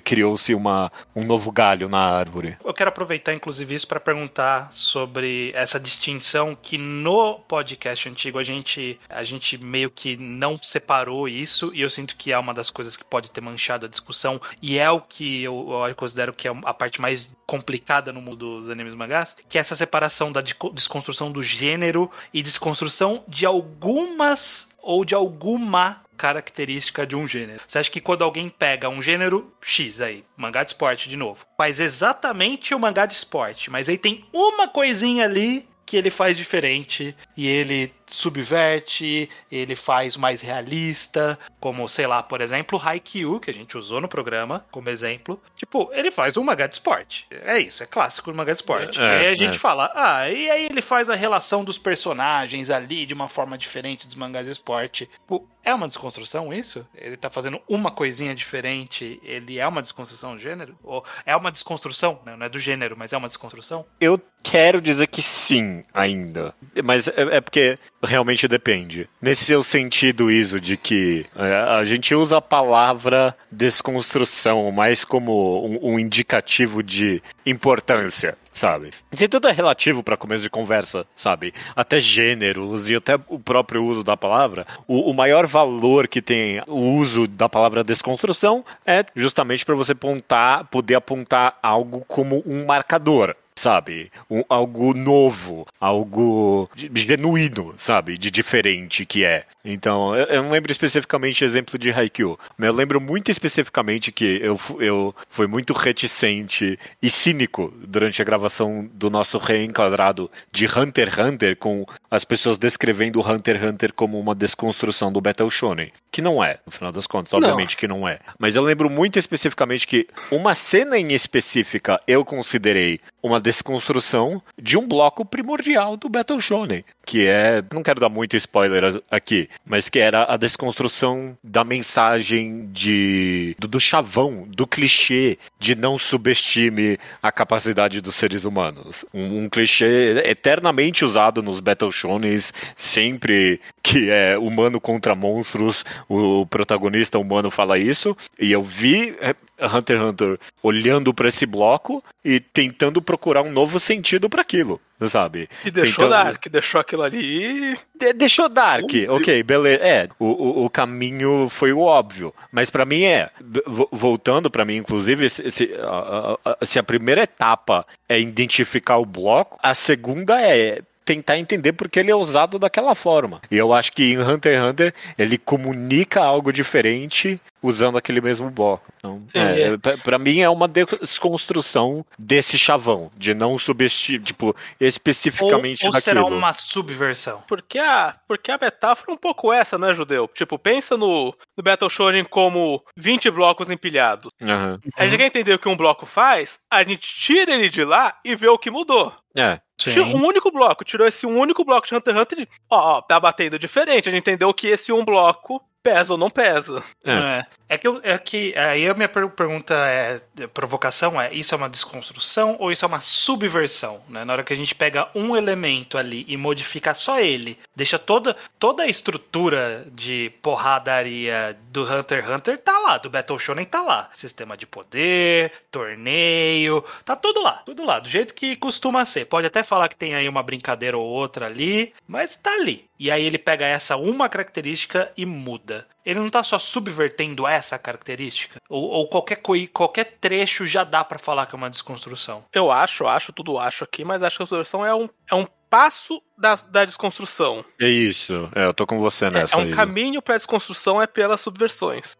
[0.03, 2.55] criou-se uma um novo galho na árvore.
[2.63, 8.43] Eu quero aproveitar, inclusive, isso para perguntar sobre essa distinção que no podcast antigo a
[8.43, 12.69] gente, a gente meio que não separou isso, e eu sinto que é uma das
[12.69, 16.47] coisas que pode ter manchado a discussão, e é o que eu, eu considero que
[16.47, 20.41] é a parte mais complicada no mundo dos animes mangás, que é essa separação da
[20.41, 27.61] desconstrução do gênero e desconstrução de algumas ou de alguma característica de um gênero.
[27.65, 31.45] Você acha que quando alguém pega um gênero X aí, mangá de esporte de novo,
[31.57, 36.37] faz exatamente o mangá de esporte, mas aí tem uma coisinha ali que ele faz
[36.37, 43.49] diferente e ele subverte, ele faz mais realista, como, sei lá, por exemplo, Haikyuu, que
[43.49, 45.41] a gente usou no programa como exemplo.
[45.55, 47.27] Tipo, ele faz um mangá de esporte.
[47.29, 48.99] É isso, é clássico do mangá de esporte.
[48.99, 49.35] É, aí a é.
[49.35, 53.57] gente fala, ah, e aí ele faz a relação dos personagens ali de uma forma
[53.57, 55.05] diferente dos mangás de esporte.
[55.05, 56.87] Tipo, é uma desconstrução isso?
[56.95, 60.75] Ele tá fazendo uma coisinha diferente, ele é uma desconstrução do gênero?
[60.83, 62.35] Ou é uma desconstrução, né?
[62.35, 63.85] não é do gênero, mas é uma desconstrução?
[63.99, 66.53] Eu quero dizer que sim, ainda.
[66.83, 69.09] Mas é, é porque realmente depende.
[69.21, 75.65] Nesse seu sentido, Iso, de que é, a gente usa a palavra desconstrução mais como
[75.65, 78.37] um, um indicativo de importância.
[78.51, 78.91] Sabe?
[79.11, 81.53] Se tudo é relativo para começo de conversa, sabe?
[81.73, 86.61] Até gêneros e até o próprio uso da palavra, o, o maior valor que tem
[86.67, 92.65] o uso da palavra desconstrução é justamente para você apontar, poder apontar algo como um
[92.65, 94.09] marcador sabe?
[94.29, 98.17] Um, algo novo, algo genuíno, sabe?
[98.17, 99.45] De diferente que é.
[99.71, 104.39] Então, eu, eu não lembro especificamente exemplo de Haikyuu, mas eu lembro muito especificamente que
[104.41, 111.09] eu, eu fui muito reticente e cínico durante a gravação do nosso reenquadrado de Hunter
[111.09, 115.49] x Hunter com as pessoas descrevendo o Hunter x Hunter como uma desconstrução do Battle
[115.49, 118.19] Shonen, que não é, no final das contas, obviamente que não é.
[118.37, 124.77] Mas eu lembro muito especificamente que uma cena em específica eu considerei uma desconstrução de
[124.77, 129.89] um bloco primordial do Battle Shonen, que é, não quero dar muito spoiler aqui, mas
[129.89, 136.99] que era a desconstrução da mensagem de do, do chavão, do clichê de não subestime
[137.19, 139.03] a capacidade dos seres humanos.
[139.11, 146.45] Um, um clichê eternamente usado nos Battle Shonens, sempre que é humano contra monstros, o
[146.45, 152.03] protagonista humano fala isso, e eu vi é, Hunter x Hunter olhando pra esse bloco
[152.23, 155.49] e tentando procurar um novo sentido pra aquilo, sabe?
[155.65, 157.77] E deixou Tentando- Dark, deixou aquilo ali.
[157.95, 159.83] De- deixou Dark, ok, beleza.
[159.83, 162.33] É, o, o, o caminho foi o óbvio.
[162.51, 163.29] Mas pra mim é,
[163.65, 168.19] vo- voltando pra mim, inclusive, se, se, a, a- a- se a primeira etapa é
[168.19, 173.41] identificar o bloco, a segunda é tentar entender porque ele é usado daquela forma.
[173.49, 178.49] E eu acho que em Hunter x Hunter ele comunica algo diferente usando aquele mesmo
[178.49, 178.85] bloco.
[178.97, 179.77] Então, Sim, é, é.
[179.77, 185.91] pra- pra mim é uma desconstrução desse chavão, de não subestimar, tipo, Ou, especificamente ou
[185.93, 186.37] será daquilo.
[186.37, 187.43] uma subversão?
[187.47, 190.27] Porque a, porque a metáfora é um pouco essa, né, Judeu?
[190.33, 194.31] Tipo, pensa no, no Battle Shonen como 20 blocos empilhados.
[194.41, 194.79] Aham.
[194.95, 198.15] A gente quer entender o que um bloco faz, a gente tira ele de lá
[198.23, 199.13] e vê o que mudou.
[199.35, 199.59] É.
[199.77, 202.97] Tira um único bloco, tirou esse um único bloco de Hunter x Hunter e, ó,
[202.97, 204.09] ó, tá batendo diferente.
[204.09, 206.83] A gente entendeu que esse um bloco pesa ou não pesa.
[207.05, 207.11] É.
[207.13, 207.45] É.
[207.71, 211.53] É que, eu- é que aí a minha per- pergunta é, a provocação é, isso
[211.53, 214.01] é uma desconstrução ou isso é uma subversão?
[214.09, 214.25] Né?
[214.25, 218.35] Na hora que a gente pega um elemento ali e modifica só ele, deixa toda,
[218.57, 223.81] toda a estrutura de porradaria do Hunter x Hunter tá lá, do Battle Shonen tá
[223.83, 224.09] lá.
[224.15, 229.25] Sistema de poder, torneio, tá tudo lá, tudo lá, do jeito que costuma ser.
[229.25, 232.88] Pode até falar que tem aí uma brincadeira ou outra ali, mas tá ali.
[232.99, 235.87] E aí ele pega essa uma característica e muda.
[236.05, 238.59] Ele não tá só subvertendo essa característica?
[238.67, 242.43] Ou, ou qualquer, coi, qualquer trecho já dá pra falar que é uma desconstrução?
[242.53, 245.47] Eu acho, acho, tudo acho aqui, mas acho que a solução é um, é um
[245.69, 247.63] passo da, da desconstrução.
[247.79, 248.49] É isso.
[248.55, 249.55] É, eu tô com você É, nessa.
[249.55, 249.75] é um Isis.
[249.75, 252.15] caminho pra desconstrução é pelas subversões.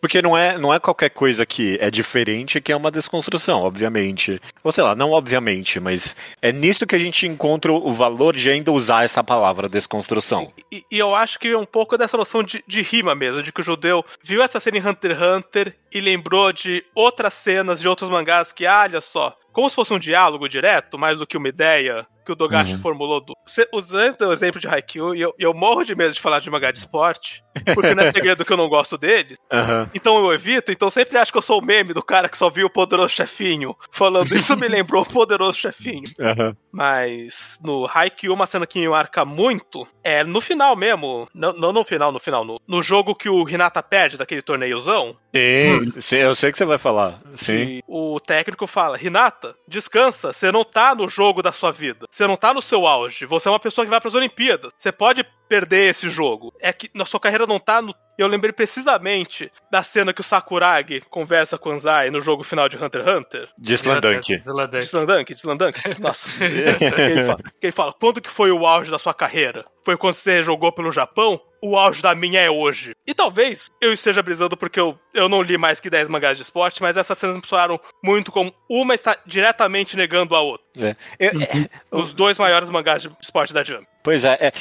[0.00, 4.40] Porque não é, não é qualquer coisa que é diferente que é uma desconstrução, obviamente.
[4.62, 8.50] Ou sei lá, não obviamente, mas é nisso que a gente encontra o valor de
[8.50, 10.52] ainda usar essa palavra desconstrução.
[10.70, 13.50] E, e eu acho que é um pouco dessa noção de, de rima mesmo, de
[13.52, 17.80] que o judeu viu essa cena em Hunter x Hunter e lembrou de outras cenas
[17.80, 21.26] de outros mangás que, ah, olha só, como se fosse um diálogo direto, mais do
[21.26, 23.20] que uma ideia que o Dogashi formulou.
[23.22, 23.32] Do...
[23.46, 26.50] Você- Usando o exemplo de Haikyuu, e eu, eu morro de medo de falar de
[26.50, 27.42] mangá de esporte,
[27.74, 29.88] porque não é segredo que eu não gosto deles, Aham.
[29.94, 32.50] então eu evito, então sempre acho que eu sou o meme do cara que só
[32.50, 36.10] viu o poderoso chefinho falando isso me lembrou o poderoso chefinho.
[36.20, 36.54] Aham.
[36.72, 41.28] Mas no Haikyuu, uma cena que me marca muito é no final mesmo.
[41.34, 42.44] Não, não no final, no final.
[42.44, 45.16] No, no jogo que o Hinata perde daquele torneiozão.
[45.34, 47.20] Sim, sim, eu sei que você vai falar.
[47.36, 47.80] Sim.
[47.86, 50.32] o técnico fala: Hinata, descansa.
[50.32, 52.06] Você não tá no jogo da sua vida.
[52.18, 53.24] Você não tá no seu auge.
[53.26, 54.72] Você é uma pessoa que vai pras Olimpíadas.
[54.76, 56.52] Você pode perder esse jogo.
[56.58, 60.24] É que na sua carreira não tá no eu lembrei precisamente da cena que o
[60.24, 63.48] Sakuragi conversa com o Anzai no jogo final de Hunter x Hunter.
[63.58, 64.36] De Slandunk.
[64.38, 65.80] De Slandunk, de Slandunk.
[66.00, 66.28] Nossa.
[66.38, 69.64] que, ele fala, que ele fala, quando que foi o auge da sua carreira?
[69.84, 71.40] Foi quando você jogou pelo Japão?
[71.62, 72.94] O auge da minha é hoje.
[73.06, 76.42] E talvez eu esteja brisando porque eu, eu não li mais que 10 mangás de
[76.44, 80.64] esporte, mas essas cenas me soaram muito como uma está diretamente negando a outra.
[80.76, 80.94] É.
[81.18, 83.86] Eu- é, Os dois maiores mangás de esporte da Jump.
[84.08, 84.52] Pois é, é,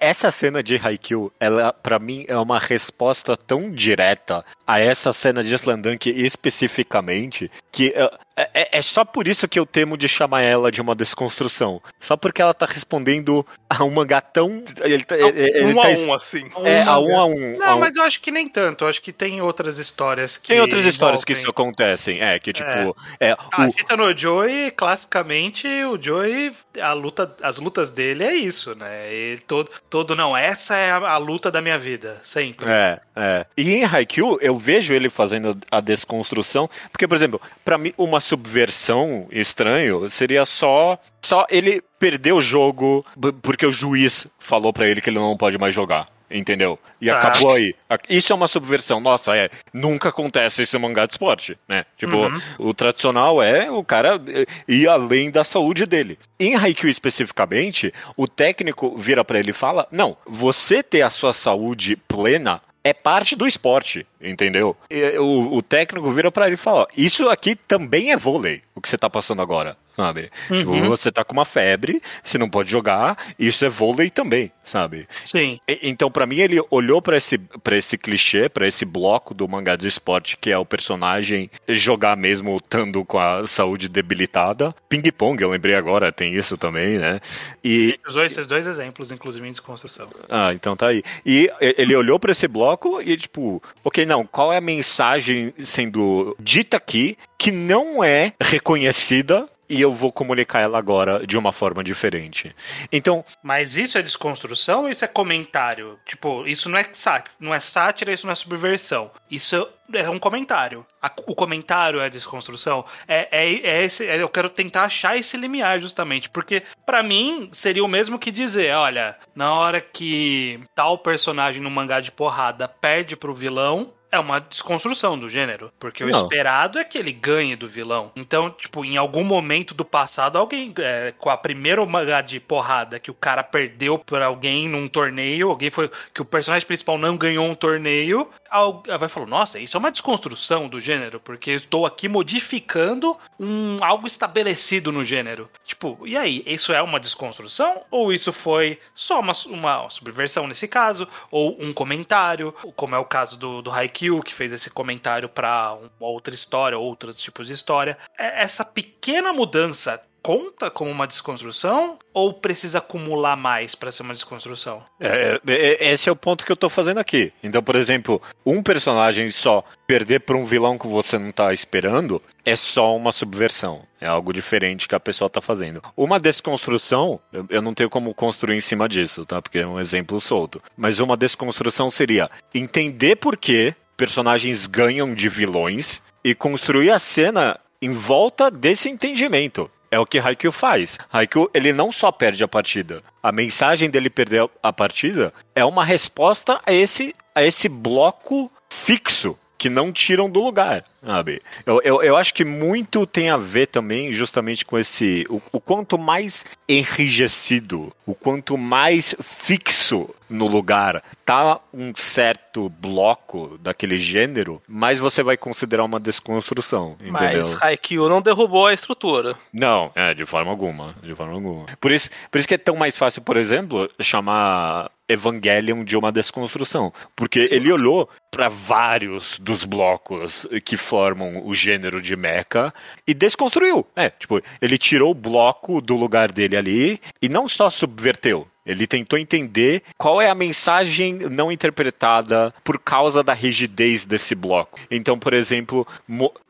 [0.00, 5.44] essa cena de Haikyuu, ela para mim é uma resposta tão direta a essa cena
[5.44, 10.42] de Slandunk especificamente que é, é- é só por isso que eu temo de chamar
[10.42, 11.80] ela de uma desconstrução.
[12.00, 15.90] Só porque ela tá respondendo a um mangá tão ele, tá- ele, um tá a
[15.90, 16.50] um, assim.
[16.64, 17.54] é, a um a um.
[17.54, 17.80] a Não, um.
[17.80, 18.84] mas eu acho que nem tanto.
[18.84, 20.48] Eu acho que tem outras histórias que.
[20.48, 24.16] Tem outras histórias que isso envolvem- acontecem, é, que tipo, é, A o- Chita no
[24.16, 29.12] Joey, classicamente, o Joey, a luta, as lutas dele é isso, né?
[29.12, 32.66] Ele todo, todo não, essa é a, a luta da minha vida, sempre.
[32.68, 33.46] É, é.
[33.56, 38.20] E em Haikyuu, eu vejo ele fazendo a desconstrução, porque, por exemplo, pra mim, uma
[38.24, 43.04] subversão estranho seria só só ele perder o jogo
[43.42, 46.08] porque o juiz falou pra ele que ele não pode mais jogar.
[46.30, 46.78] Entendeu?
[47.00, 47.18] E Tá.
[47.18, 47.74] acabou aí.
[48.08, 48.98] Isso é uma subversão.
[48.98, 49.50] Nossa, é.
[49.72, 51.84] Nunca acontece isso em mangá de esporte, né?
[51.96, 52.40] Tipo, Uhum.
[52.58, 56.18] o tradicional é o cara eh, ir além da saúde dele.
[56.40, 61.32] Em Haikyuu especificamente, o técnico vira pra ele e fala: Não, você ter a sua
[61.32, 64.76] saúde plena é parte do esporte, entendeu?
[64.90, 68.80] E, o, o técnico vira pra ele e fala: Isso aqui também é vôlei, o
[68.80, 69.76] que você tá passando agora.
[69.96, 70.28] Sabe?
[70.50, 70.88] Uhum.
[70.88, 75.06] Você tá com uma febre, você não pode jogar, isso é vôlei também, sabe?
[75.24, 75.60] Sim.
[75.68, 79.46] E- Então, pra mim, ele olhou pra esse, pra esse clichê, pra esse bloco do
[79.46, 84.74] mangá de esporte, que é o personagem jogar mesmo estando com a saúde debilitada.
[84.88, 87.20] Ping-pong, eu lembrei agora, tem isso também, né?
[87.62, 87.90] E.
[87.90, 90.08] Ele usou esses dois exemplos, inclusive, em desconstrução.
[90.28, 91.04] Ah, então tá aí.
[91.24, 96.36] E ele olhou pra esse bloco e, tipo, ok, não, qual é a mensagem sendo
[96.40, 98.32] dita aqui que não é
[98.68, 102.54] reconhecida e eu vou comunicar ela agora de uma forma diferente?
[102.90, 105.98] Então, Mas isso é desconstrução ou isso é comentário?
[106.06, 109.10] Tipo, isso não é, sá- não é sátira, isso não é subversão.
[109.30, 110.86] Isso é um comentário.
[111.00, 112.84] A- o comentário é desconstrução.
[113.06, 116.30] É, é, é esse, é- eu quero tentar achar esse limiar, justamente.
[116.30, 121.70] Porque, pra mim, seria o mesmo que dizer: olha, na hora que tal personagem no
[121.70, 123.92] mangá de porrada perde pro vilão.
[124.12, 125.72] É uma desconstrução do gênero.
[125.76, 126.20] Porque o Não.
[126.22, 128.12] esperado é que ele ganhe do vilão.
[128.14, 133.00] Então, tipo, em algum momento do passado, alguém, é, com a primeira mangá de porrada
[133.00, 135.90] que o cara perdeu pra alguém num torneio, alguém foi.
[136.14, 139.90] que o personagem principal não ganhou um torneio, al- vai falar: nossa, isso é uma
[139.90, 145.50] desconstrução do gênero, porque estou aqui modificando um, algo estabelecido no gênero.
[145.64, 147.82] Tipo, e aí, isso é uma desconstrução?
[147.90, 151.06] Ou isso foi só uma, uma subversão nesse caso?
[151.30, 155.74] Ou um comentário, como é o caso do, do Haikyuu, que fez esse comentário pra
[155.74, 157.96] uma outra história, outros tipos de história.
[158.18, 161.98] É- Essa pequena mudança conta como uma desconstrução?
[162.14, 164.82] Ou precisa acumular mais pra ser uma desconstrução?
[164.98, 167.30] É, é, é, esse é o ponto que eu tô fazendo aqui.
[167.42, 172.22] Então, por exemplo, um personagem só perder pra um vilão que você não tá esperando
[172.42, 173.82] é só uma subversão.
[174.00, 175.82] É algo diferente que a pessoa tá fazendo.
[175.94, 179.42] Uma desconstrução, eu, eu não tenho como construir em cima disso, tá?
[179.42, 180.62] Porque é um exemplo solto.
[180.74, 187.60] Mas uma desconstrução seria entender por que personagens ganham de vilões e construir a cena
[187.84, 189.70] em volta desse entendimento.
[189.94, 190.98] É o que Haikyuu faz.
[191.12, 193.00] Haikyuu, ele não só perde a partida.
[193.22, 199.38] A mensagem dele perder a partida é uma resposta a esse, a esse bloco fixo
[199.56, 201.40] que não tiram do lugar, sabe?
[201.64, 205.24] Eu, eu, eu acho que muito tem a ver também justamente com esse...
[205.28, 213.58] O, o quanto mais enrijecido, o quanto mais fixo no lugar tá um certo bloco
[213.62, 217.12] daquele gênero, mais você vai considerar uma desconstrução, entendeu?
[217.12, 219.36] Mas Haikyuu não derrubou a estrutura.
[219.52, 220.94] Não, é, de forma alguma.
[221.02, 221.66] De forma alguma.
[221.80, 226.10] Por isso, por isso que é tão mais fácil, por exemplo, chamar Evangelion de uma
[226.10, 226.92] desconstrução.
[227.14, 232.72] Porque ele olhou para vários dos blocos que formam o gênero de mecha
[233.06, 233.86] e desconstruiu.
[233.94, 238.48] É, tipo, ele tirou o bloco do lugar dele ali e não só subverteu.
[238.64, 244.80] Ele tentou entender qual é a mensagem não interpretada por causa da rigidez desse bloco.
[244.90, 245.86] Então, por exemplo,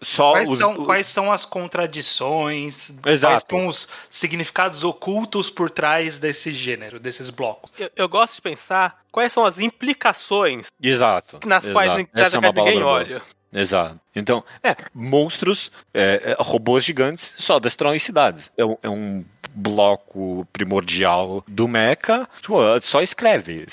[0.00, 2.90] só Quais os, são, quais são as contradições?
[3.05, 3.33] Exato.
[3.33, 7.73] Quais são os significados ocultos por trás desse gênero, desses blocos?
[7.79, 11.40] Eu, eu gosto de pensar quais são as implicações Exato.
[11.46, 12.37] nas quais, exato.
[12.37, 13.23] é uma quais ninguém palavra boa.
[13.55, 14.00] Exato.
[14.17, 18.50] Então, é, monstros, é, é, robôs gigantes só destroem cidades.
[18.57, 19.25] É um, é um
[19.55, 22.29] bloco primordial do Mecha.
[22.40, 23.65] Tipo, só escreve.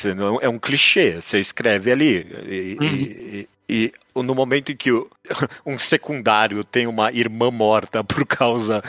[0.41, 1.19] É um clichê.
[1.19, 2.27] Você escreve ali.
[2.45, 2.87] E, Uhum.
[2.95, 4.91] e- e- no momento em que
[5.65, 8.83] um secundário tem uma irmã morta por causa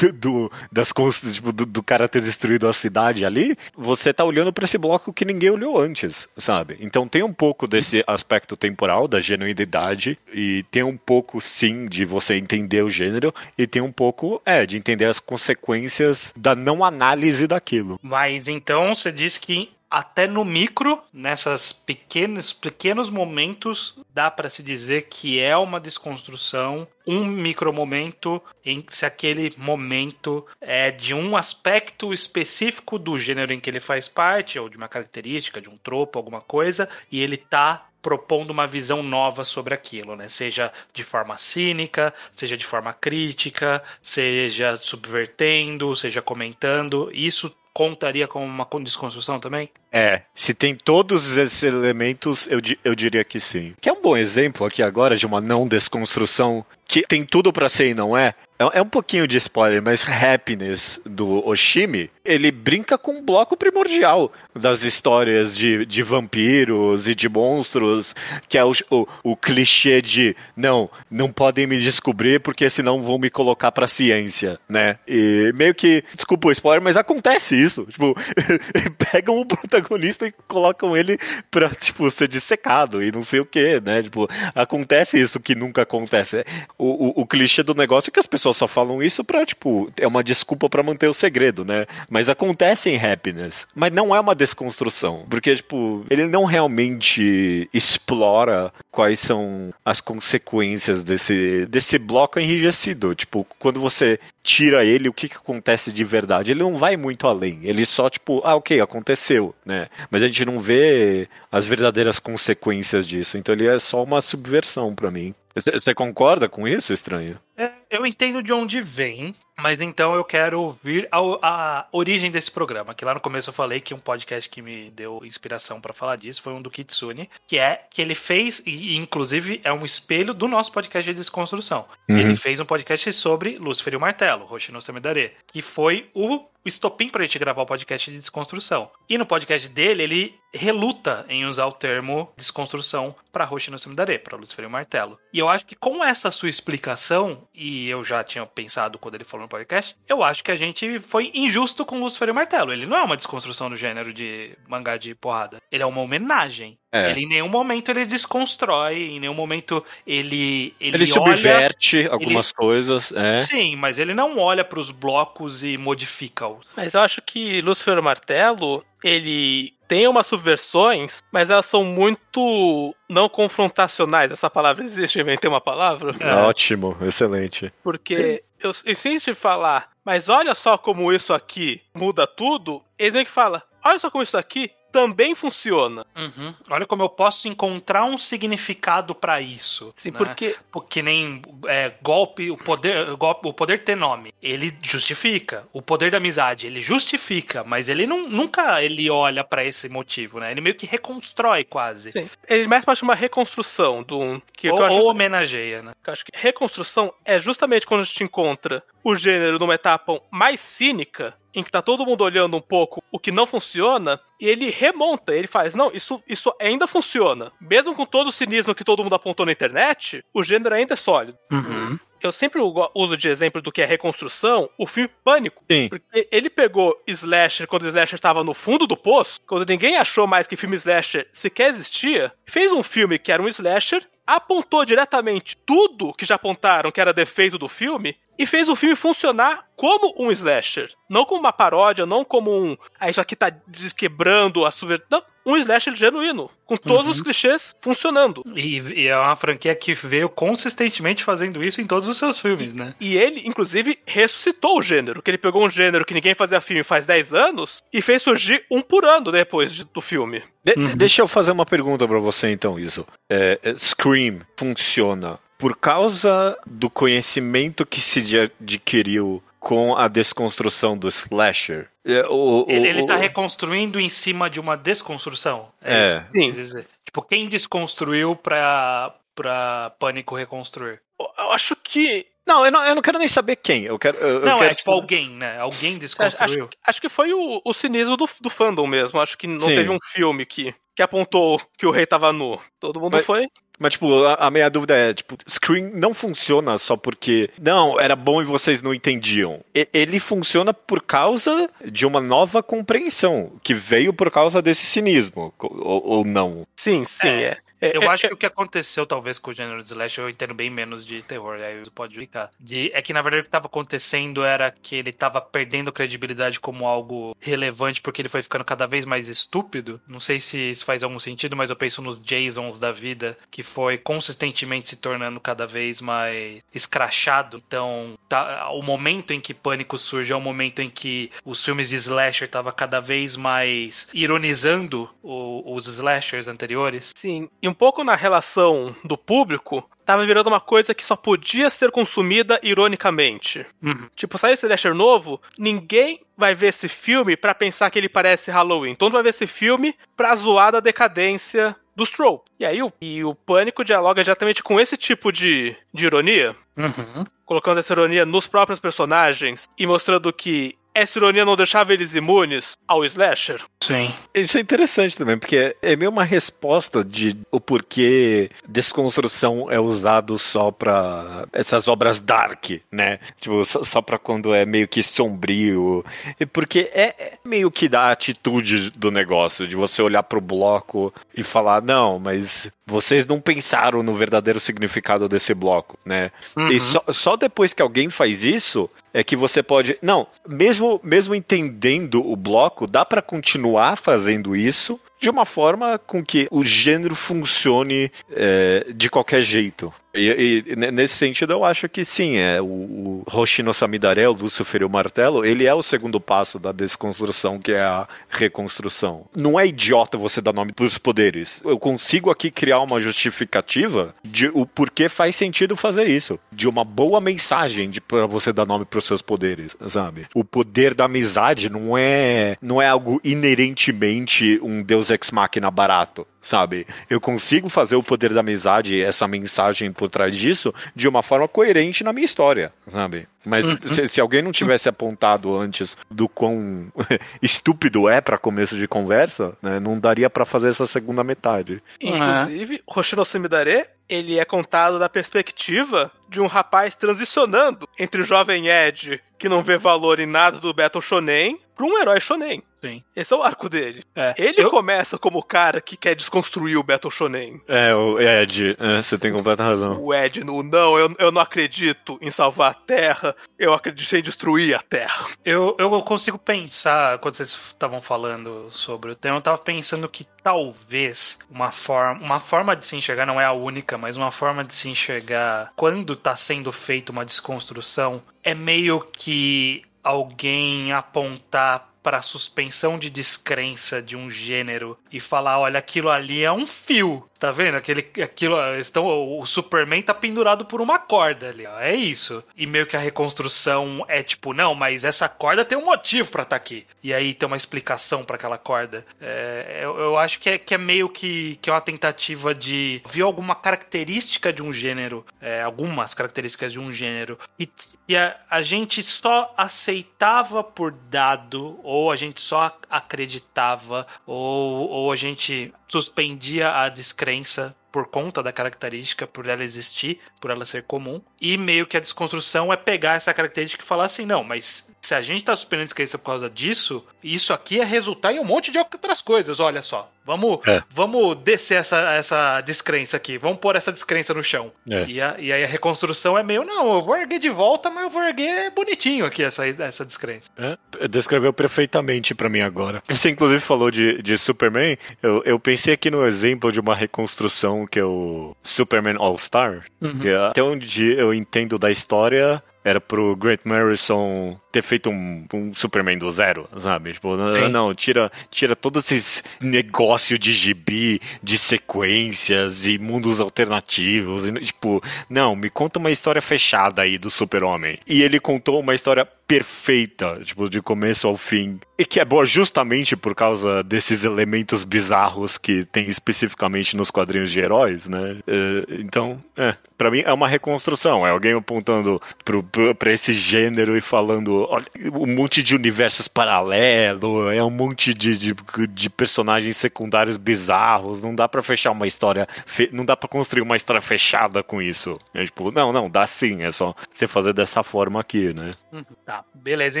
[0.14, 0.92] do, das
[1.34, 5.12] tipo, do, do cara ter destruído a cidade ali, você tá olhando para esse bloco
[5.12, 6.76] que ninguém olhou antes, sabe?
[6.80, 12.04] Então tem um pouco desse aspecto temporal da genuinidade e tem um pouco sim de
[12.04, 16.84] você entender o gênero e tem um pouco é de entender as consequências da não
[16.84, 17.98] análise daquilo.
[18.00, 24.62] Mas então você diz que até no micro, nessas pequenos, pequenos momentos, dá pra se
[24.62, 32.12] dizer que é uma desconstrução, um micromomento em se aquele momento é de um aspecto
[32.12, 36.18] específico do gênero em que ele faz parte, ou de uma característica, de um tropo,
[36.18, 40.28] alguma coisa, e ele tá propondo uma visão nova sobre aquilo, né?
[40.28, 47.10] Seja de forma cínica, seja de forma crítica, seja subvertendo, seja comentando.
[47.12, 49.68] Isso contaria como uma desconstrução também?
[49.96, 53.72] É, se tem todos esses elementos, eu, eu diria que sim.
[53.80, 57.70] Que é um bom exemplo aqui agora de uma não desconstrução que tem tudo pra
[57.70, 58.34] ser e não é.
[58.58, 63.56] É é um pouquinho de spoiler, mas Happiness do Oshimi, ele brinca com um bloco
[63.56, 68.14] primordial das histórias de, de vampiros e de monstros,
[68.48, 73.18] que é o, o, o clichê de não, não podem me descobrir porque senão vão
[73.18, 74.98] me colocar pra ciência, né?
[75.06, 77.84] E meio que, desculpa o spoiler, mas acontece isso.
[77.84, 78.16] Tipo,
[79.12, 79.85] pegam o protagonista
[80.26, 81.18] e colocam ele
[81.50, 84.02] pra, tipo, ser dissecado e não sei o que, né?
[84.02, 86.44] Tipo, acontece isso que nunca acontece.
[86.78, 89.90] O, o, o clichê do negócio é que as pessoas só falam isso pra, tipo,
[89.98, 91.86] é uma desculpa pra manter o segredo, né?
[92.08, 93.66] Mas acontece em Happiness.
[93.74, 95.24] Mas não é uma desconstrução.
[95.28, 103.14] Porque, tipo, ele não realmente explora quais são as consequências desse, desse bloco enrijecido.
[103.14, 106.52] Tipo, quando você tira ele, o que, que acontece de verdade?
[106.52, 107.60] Ele não vai muito além.
[107.62, 109.88] Ele só, tipo, ah, ok, aconteceu, né?
[110.10, 113.36] Mas a gente não vê as verdadeiras consequências disso.
[113.36, 115.34] Então ele é só uma subversão pra mim.
[115.56, 117.38] Você concorda com isso, estranho?
[117.56, 122.50] É, eu entendo de onde vem, mas então eu quero ouvir a, a origem desse
[122.50, 122.92] programa.
[122.92, 126.16] Que lá no começo eu falei que um podcast que me deu inspiração pra falar
[126.16, 130.34] disso foi um do Kitsune, que é que ele fez, e inclusive é um espelho
[130.34, 131.86] do nosso podcast de desconstrução.
[132.06, 132.18] Uhum.
[132.18, 137.08] Ele fez um podcast sobre Lúcifer e o Martelo, Hoshino Samedare, que foi o estopim
[137.08, 138.90] pra gente gravar o podcast de desconstrução.
[139.08, 144.36] E no podcast dele, ele reluta em usar o termo desconstrução pra Hoshino Samedare, pra
[144.36, 145.18] Lúcifer e o Martelo.
[145.32, 149.24] E eu acho que com essa sua explicação, e eu já tinha pensado quando ele
[149.24, 152.72] falou no podcast, eu acho que a gente foi injusto com Lúcifer e o Martelo.
[152.72, 155.58] Ele não é uma desconstrução do gênero de mangá de porrada.
[155.70, 156.78] Ele é uma homenagem.
[156.90, 157.10] É.
[157.10, 162.50] Ele em nenhum momento ele desconstrói, em nenhum momento ele ele, Ele, olha subverte algumas
[162.52, 163.38] coisas, é.
[163.38, 166.66] Sim, mas ele não olha pros blocos e modifica-os.
[166.76, 173.28] Mas eu acho que Lúcifer Martelo, ele tem umas subversões, mas elas são muito não
[173.28, 174.32] confrontacionais.
[174.32, 176.14] Essa palavra existe, inventei uma palavra.
[176.20, 176.34] É.
[176.34, 177.72] Ótimo, excelente.
[177.82, 182.82] Porque eu, eu insisto em falar, mas olha só como isso aqui muda tudo.
[182.98, 186.06] Eles meio que falam, olha só como isso aqui também funciona.
[186.16, 186.54] Uhum.
[186.70, 189.92] Olha como eu posso encontrar um significado pra isso.
[189.94, 190.16] Sim, né?
[190.16, 195.68] porque Porque nem é, golpe, o poder, golpe, o poder ter nome, ele justifica.
[195.70, 200.40] O poder da amizade, ele justifica, mas ele não, nunca ele olha pra esse motivo,
[200.40, 200.50] né?
[200.50, 202.10] Ele meio que reconstrói quase.
[202.10, 205.92] sim, ele mais parte de uma reconstrução do que, ou que ou homenageia, né?
[206.06, 210.58] Eu acho que reconstrução é justamente quando a gente encontra o gênero numa etapa mais
[210.58, 214.68] cínica, em que tá todo mundo olhando um pouco o que não funciona, e ele
[214.68, 217.50] remonta, ele faz, não, isso, isso ainda funciona.
[217.58, 220.96] Mesmo com todo o cinismo que todo mundo apontou na internet, o gênero ainda é
[220.96, 221.38] sólido.
[221.50, 221.98] Uhum.
[222.20, 222.60] Eu sempre
[222.94, 225.64] uso de exemplo do que é reconstrução o filme Pânico.
[225.70, 225.88] Sim.
[225.88, 230.26] Porque ele pegou Slasher quando o Slasher estava no fundo do poço, quando ninguém achou
[230.26, 235.56] mais que filme Slasher sequer existia, fez um filme que era um Slasher, apontou diretamente
[235.64, 240.14] tudo que já apontaram que era defeito do filme e fez o filme funcionar como
[240.18, 240.90] um slasher.
[241.08, 242.76] Não como uma paródia, não como um.
[242.98, 245.02] Ah, isso aqui tá desquebrando a subver...
[245.10, 246.50] Não, um slasher genuíno.
[246.64, 248.42] Com todos os clichês funcionando.
[248.56, 252.72] E, e é uma franquia que veio consistentemente fazendo isso em todos os seus filmes,
[252.74, 252.94] né?
[253.00, 255.22] E ele, inclusive, ressuscitou o gênero.
[255.22, 258.64] Que ele pegou um gênero que ninguém fazia filme faz 10 anos e fez surgir
[258.70, 260.42] um por ano depois de- do filme.
[260.64, 260.96] De- Uhum.
[260.96, 263.06] Deixa eu fazer uma pergunta pra você, então, isso.
[263.30, 271.08] É, é, Scream funciona por causa do conhecimento que se adquiriu com a desconstrução do
[271.08, 271.88] slasher.
[272.04, 275.68] É, o- o- Ele, tá o- reconstruindo em cima de uma desconstrução.
[275.82, 275.94] É.
[275.94, 276.44] É, isso que Sim.
[276.46, 276.86] quis dizer.
[277.04, 281.00] Tipo, quem desconstruiu pra, pra Pânico reconstruir?
[281.38, 282.26] Eu acho que.
[282.46, 283.84] Não, eu não, eu não quero nem saber quem.
[283.84, 284.18] Eu quero.
[284.18, 285.58] Eu, eu não, quero é tipo alguém, né?
[285.58, 286.66] Alguém desconstruiu.
[286.66, 289.20] acho, acho que foi o, o cinismo do, do fandom mesmo.
[289.20, 289.74] Acho que não Sim.
[289.74, 292.60] teve um filme que, que apontou que o rei tava nu.
[292.78, 293.48] Todo mundo Mas- foi.
[293.78, 298.16] Mas, tipo, a, a minha dúvida é, tipo, Scream não funciona só porque, não, era
[298.16, 299.60] bom e vocês não entendiam.
[299.74, 305.52] E- ele funciona por causa de uma nova compreensão, que veio por causa desse cinismo,
[305.58, 306.66] ou, ou não.
[306.76, 307.42] Sim, sim, É.
[307.42, 307.58] é.
[307.92, 310.18] É, Eu é, acho é, que o que aconteceu, talvez, com o gênero de slash,
[310.18, 312.50] eu entendo bem menos de terror, aí você pode explicar.
[312.58, 316.60] De, é que, na verdade, o que estava acontecendo era que ele estava perdendo credibilidade
[316.60, 320.00] como algo relevante, porque ele foi ficando cada vez mais estúpido.
[320.06, 323.62] Não sei se isso faz algum sentido, mas eu penso nos Jasons da vida, que
[323.62, 327.62] foi consistentemente se tornando cada vez mais escrachado.
[327.66, 331.88] Então, tá, o momento em que Pânico surge é o momento em que os filmes
[331.90, 337.12] de slasher estavam cada vez mais ironizando o- os slashers anteriores.
[337.16, 341.68] Sim, e um pouco na relação do público, tava virando uma coisa que só podia
[341.70, 343.66] ser consumida ironicamente.
[343.82, 344.08] Uhum.
[344.16, 348.50] Tipo, sai esse slasher novo, ninguém vai ver esse filme pra pensar que ele parece
[348.50, 348.94] Halloween.
[348.94, 352.50] Todo mundo vai ver esse filme pra zoar da decadência dos trope.
[352.58, 357.24] E aí o, e o Pânico dialoga diretamente com esse tipo de, de ironia, Uhum.
[357.46, 362.72] colocando essa ironia nos próprios personagens e mostrando que essa ironia não deixava eles imunes
[362.88, 363.62] ao slasher.
[363.82, 364.12] Sim.
[364.34, 370.38] Isso é interessante também, porque é meio uma resposta de o porquê desconstrução é usado
[370.38, 373.18] só pra essas obras dark, né?
[373.38, 376.04] Tipo, só, pra quando é meio que sombrio.
[376.40, 381.12] E porque é, é meio que da atitude do negócio, de você olhar pro bloco
[381.36, 386.30] e falar, não, mas vocês não pensaram no verdadeiro significado desse bloco, né?
[386.56, 386.68] Uhum.
[386.68, 389.96] E só, só depois que alguém faz isso é que você pode.
[390.02, 396.22] Não, mesmo, mesmo entendendo o bloco, dá pra continuar fazendo isso de uma forma com
[396.22, 399.90] que o gênero funcione é, de qualquer jeito.
[400.16, 404.32] E, e, ne- nesse sentido, eu acho que sim, é o, o Hoshino Samidare, o
[404.32, 409.26] Lúcifer e o Martelo, ele é o segundo passo da desconstrução, que é a reconstrução.
[409.34, 411.60] Não é idiota você dar nome pros poderes.
[411.64, 416.38] Eu consigo aqui criar uma justificativa de o porquê faz sentido fazer isso.
[416.50, 420.26] De uma boa mensagem para você dar nome pros seus poderes, sabe?
[420.34, 426.26] O poder da amizade não é não é algo inerentemente um deus ex machina barato,
[426.46, 426.86] sabe?
[427.10, 431.48] Eu consigo fazer o poder da amizade, essa mensagem por trás disso, de uma forma
[431.48, 433.26] coerente na minha história, sabe?
[433.44, 436.86] Mas se, se alguém não tivesse apontado antes do quão
[437.42, 441.82] estúpido é para começo de conversa, né, não daria para fazer essa segunda metade.
[442.00, 448.68] Inclusive, Hoshino Sumidare, ele é contado da perspectiva de um rapaz transicionando entre o jovem
[448.68, 452.62] Ed, que não vê valor em nada do Battle Shonen, para um herói Shonen.
[452.80, 453.02] Sim.
[453.14, 454.04] Esse é o arco dele.
[454.14, 454.32] É.
[454.38, 457.60] Ele Eu- começa como o cara que quer desconstruir o Battle Shonen.
[457.68, 460.00] É, o Ed, é, você tem completa razão.
[460.02, 464.22] O Ed no não, eu, eu não acredito em salvar a Terra, eu acredito em
[464.22, 465.26] destruir a Terra.
[465.44, 470.26] Eu, eu consigo pensar, quando vocês estavam falando sobre o tema, eu tava pensando que
[470.42, 474.64] talvez uma forma, uma forma de se enxergar, não é a única, mas uma forma
[474.64, 482.18] de se enxergar quando tá sendo feita uma desconstrução é meio que alguém apontar para
[482.18, 487.28] a suspensão de descrença de um gênero e falar, olha, aquilo ali é um fio,
[487.38, 487.76] tá vendo?
[487.76, 489.06] Aquele, aquilo, estão,
[489.38, 492.42] o Superman tá pendurado por uma corda ali, ó, é isso.
[492.56, 496.42] E meio que a reconstrução é tipo, não, mas essa corda tem um motivo pra
[496.42, 496.86] estar aqui.
[497.02, 499.04] E aí tem uma explicação pra aquela corda.
[499.20, 503.02] É, eu, eu acho que é, que é meio que, que é uma tentativa de
[503.08, 507.68] ver alguma característica de um gênero, é, algumas características de um gênero, e,
[508.08, 515.12] e a, a gente só aceitava por dado, ou a gente só acreditava, ou, ou
[515.12, 520.82] a gente suspendia a descrença por conta da característica, por ela existir, por ela ser
[520.82, 521.22] comum.
[521.40, 525.14] E meio que a desconstrução é pegar essa característica e falar assim, não, mas se
[525.14, 528.44] a gente tá suspendendo a descrença por causa disso, isso aqui é resultar em um
[528.44, 530.10] monte de outras coisas, olha só.
[530.24, 530.82] Vamos, É.
[530.90, 534.72] vamos descer essa, essa descrença aqui, vamos pôr essa descrença no chão.
[534.90, 535.04] É.
[535.06, 538.02] E, a- e aí a reconstrução é meio, não, eu vou erguer de volta, mas
[538.02, 540.50] eu vou erguer bonitinho aqui essa, essa descrença.
[540.58, 543.00] É, descreveu perfeitamente pra mim agora.
[543.08, 544.98] Você inclusive falou de, de Superman.
[545.22, 549.84] Eu, eu pensei aqui no exemplo de uma reconstrução que é o Superman All-Star.
[550.00, 550.18] Uhum.
[550.18, 555.74] que até onde eu entendo da história, era pro Grant Morrison ter feito um, um
[555.74, 557.14] Superman do zero, sabe?
[557.14, 557.68] Tipo, não, Sim.
[557.68, 564.46] não, tira, tira todos esses negócios de gibi, de sequências e mundos alternativos.
[564.46, 567.98] E, tipo, não, me conta uma história fechada aí do Super-Homem.
[568.06, 571.78] E ele contou uma história perfeita, tipo, de começo ao fim.
[571.96, 577.50] E que é boa justamente por causa desses elementos bizarros que tem especificamente nos quadrinhos
[577.50, 578.38] de heróis, né?
[578.46, 581.26] É, então, é, para mim é uma reconstrução.
[581.26, 584.65] É alguém apontando pro, pro, pra esse gênero e falando,
[585.12, 588.54] um monte de universos paralelos, é um monte de, de,
[588.88, 591.20] de personagens secundários bizarros.
[591.22, 594.80] Não dá pra fechar uma história, fe- não dá pra construir uma história fechada com
[594.82, 595.14] isso.
[595.34, 596.62] É tipo, não, não, dá sim.
[596.62, 598.70] É só você fazer dessa forma aqui, né?
[598.92, 600.00] Uhum, Tá, beleza.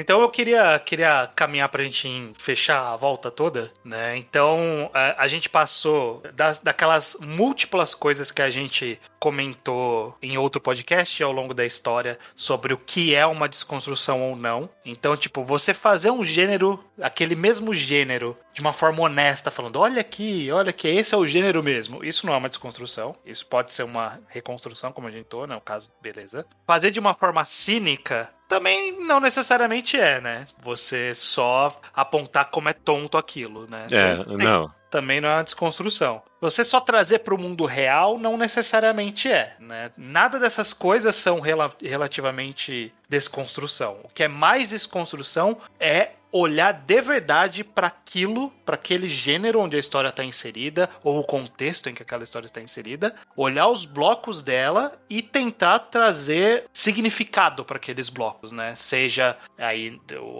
[0.00, 4.16] Então eu queria, queria caminhar pra gente fechar a volta toda, né?
[4.16, 10.60] Então a, a gente passou das, daquelas múltiplas coisas que a gente comentou em outro
[10.60, 14.55] podcast ao longo da história sobre o que é uma desconstrução ou não.
[14.84, 20.00] Então, tipo, você fazer um gênero, aquele mesmo gênero, de uma forma honesta, falando: olha
[20.00, 22.04] aqui, olha que esse é o gênero mesmo.
[22.04, 23.14] Isso não é uma desconstrução.
[23.24, 25.56] Isso pode ser uma reconstrução, como a gente tô, né?
[25.56, 26.46] O caso, beleza.
[26.66, 30.46] Fazer de uma forma cínica também não necessariamente é, né?
[30.62, 33.86] Você só apontar como é tonto aquilo, né?
[33.88, 34.70] Você É, tem- não.
[34.96, 36.22] Também não é uma desconstrução.
[36.40, 39.90] Você só trazer para o mundo real não necessariamente é, né?
[39.98, 43.98] Nada dessas coisas são rela- relativamente desconstrução.
[44.04, 49.76] O que é mais desconstrução é olhar de verdade para aquilo, para aquele gênero onde
[49.76, 53.84] a história está inserida ou o contexto em que aquela história está inserida, olhar os
[53.84, 58.74] blocos dela e tentar trazer significado para aqueles blocos, né?
[58.76, 59.98] Seja aí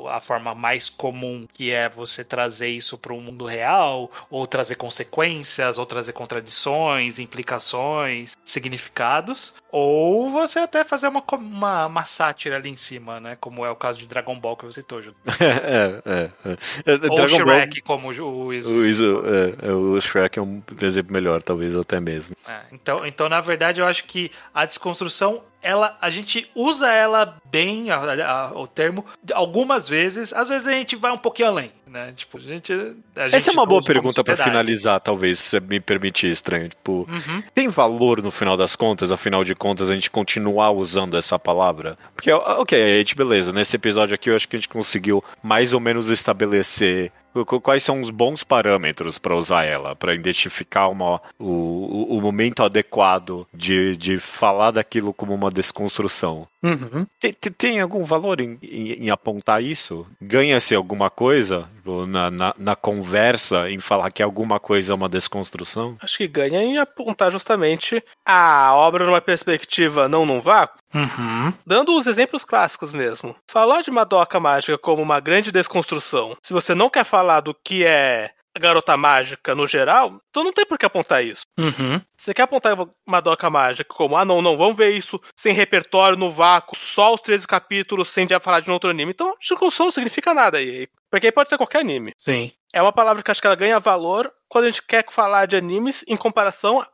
[0.08, 4.76] a forma mais comum que é você trazer isso para o mundo real, ou trazer
[4.76, 12.70] consequências, ou trazer contradições, implicações, significados, ou você até fazer uma, uma, uma sátira ali
[12.70, 13.36] em cima, né?
[13.38, 15.16] Como é o caso de Dragon Ball que você citou, Júlio.
[15.40, 16.50] É, é, é.
[16.86, 16.92] é.
[16.92, 18.74] Ou Dragon Ball- Shrek, como o Iso.
[18.74, 22.34] O, Iso- é, é, o Shrek é um exemplo melhor, talvez até mesmo.
[22.48, 27.36] É, então, então, na verdade, eu acho que a desconstrução, ela, a gente usa ela
[27.50, 29.04] bem, a- a- o termo,
[29.34, 30.32] algumas vezes.
[30.32, 32.12] Às vezes a gente vai um pouquinho além, né?
[32.16, 32.72] Tipo, a gente.
[32.72, 34.48] a Essa gente é uma boa pergunta sociedade.
[34.50, 36.68] finalizar, talvez, se você me permitir, estranho.
[36.68, 37.42] Tipo, Uhum.
[37.54, 41.96] tem valor no final das contas, afinal de contas, a gente continuar usando essa palavra?
[42.14, 45.72] Porque, ok, a gente, beleza, nesse episódio aqui eu acho que a gente conseguiu mais
[45.72, 47.12] ou menos estabelecer
[47.46, 52.62] qu- quais são os bons parâmetros para usar ela, para identificar uma, o, o- momento
[52.62, 56.48] adequado de, de falar daquilo como uma desconstrução.
[56.62, 57.06] Uhum.
[57.20, 60.06] Tem, tem- tem algum valor em, em- em apontar isso?
[60.20, 65.08] Ganha-se alguma coisa tipo, na, na, na conversa em falar que alguma coisa é uma
[65.08, 65.96] desconstrução?
[66.00, 71.52] Acho que ganha em apontar justamente a obra numa perspectiva não num vácuo, Uhum.
[71.66, 73.36] dando os exemplos clássicos mesmo.
[73.50, 77.84] Falar de Madoka Mágica como uma grande desconstrução, se você não quer falar do que
[77.84, 81.42] é garota mágica no geral, então não tem por que apontar isso.
[81.58, 82.00] Uhum.
[82.16, 82.76] Você quer apontar
[83.06, 87.20] Madoka Mágica como, ah não, não, vamos ver isso sem repertório, no vácuo, só os
[87.20, 89.12] 13 capítulos, sem já falar de um outro anime.
[89.12, 90.88] Então, desconstrução não significa nada aí.
[91.10, 92.12] Porque aí pode ser qualquer anime.
[92.18, 92.52] Sim.
[92.72, 95.56] É uma palavra que acho que ela ganha valor quando a gente quer falar de
[95.56, 96.84] animes em comparação,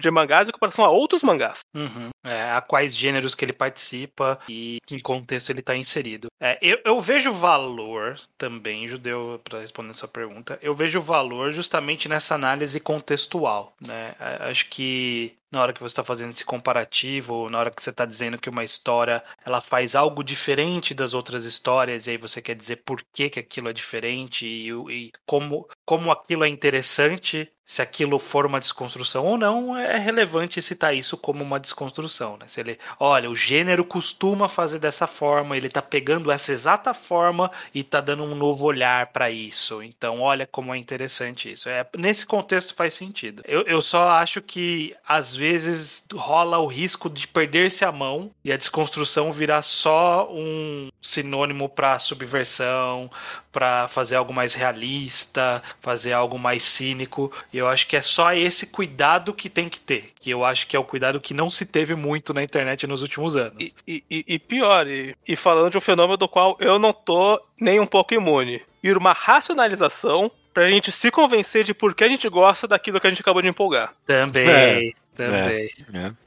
[0.00, 1.60] de mangás, em comparação a outros mangás.
[1.74, 2.10] Uhum.
[2.24, 6.28] É, a quais gêneros que ele participa e em que contexto ele está inserido.
[6.40, 12.08] É, eu, eu vejo valor também, Judeu, para responder sua pergunta, eu vejo valor justamente
[12.08, 13.74] nessa análise contextual.
[13.80, 14.14] Né?
[14.18, 17.90] Acho que na hora que você está fazendo esse comparativo, ou na hora que você
[17.90, 22.40] está dizendo que uma história ela faz algo diferente das outras histórias, e aí você
[22.40, 27.52] quer dizer por que, que aquilo é diferente e, e como, como aquilo é interessante,
[27.72, 32.36] se aquilo for uma desconstrução ou não, é relevante citar isso como uma desconstrução.
[32.36, 32.44] Né?
[32.46, 37.50] Se ele, olha, o gênero costuma fazer dessa forma, ele está pegando essa exata forma
[37.74, 39.82] e está dando um novo olhar para isso.
[39.82, 41.66] Então, olha como é interessante isso.
[41.66, 43.42] É, nesse contexto faz sentido.
[43.46, 48.52] Eu, eu só acho que às vezes rola o risco de perder-se a mão e
[48.52, 53.10] a desconstrução virar só um sinônimo para subversão,
[53.50, 57.30] para fazer algo mais realista, fazer algo mais cínico.
[57.52, 60.66] E eu acho que é só esse cuidado que tem que ter, que eu acho
[60.66, 63.54] que é o cuidado que não se teve muito na internet nos últimos anos.
[63.60, 66.92] E, e- e- e pior, e, e falando de um fenômeno do qual eu não
[66.92, 68.62] tô nem um pouco imune.
[68.82, 73.06] Ir uma racionalização pra gente se convencer de por que a gente gosta daquilo que
[73.06, 73.94] a gente acabou de empolgar.
[74.06, 74.80] Também, É,
[75.16, 75.70] também.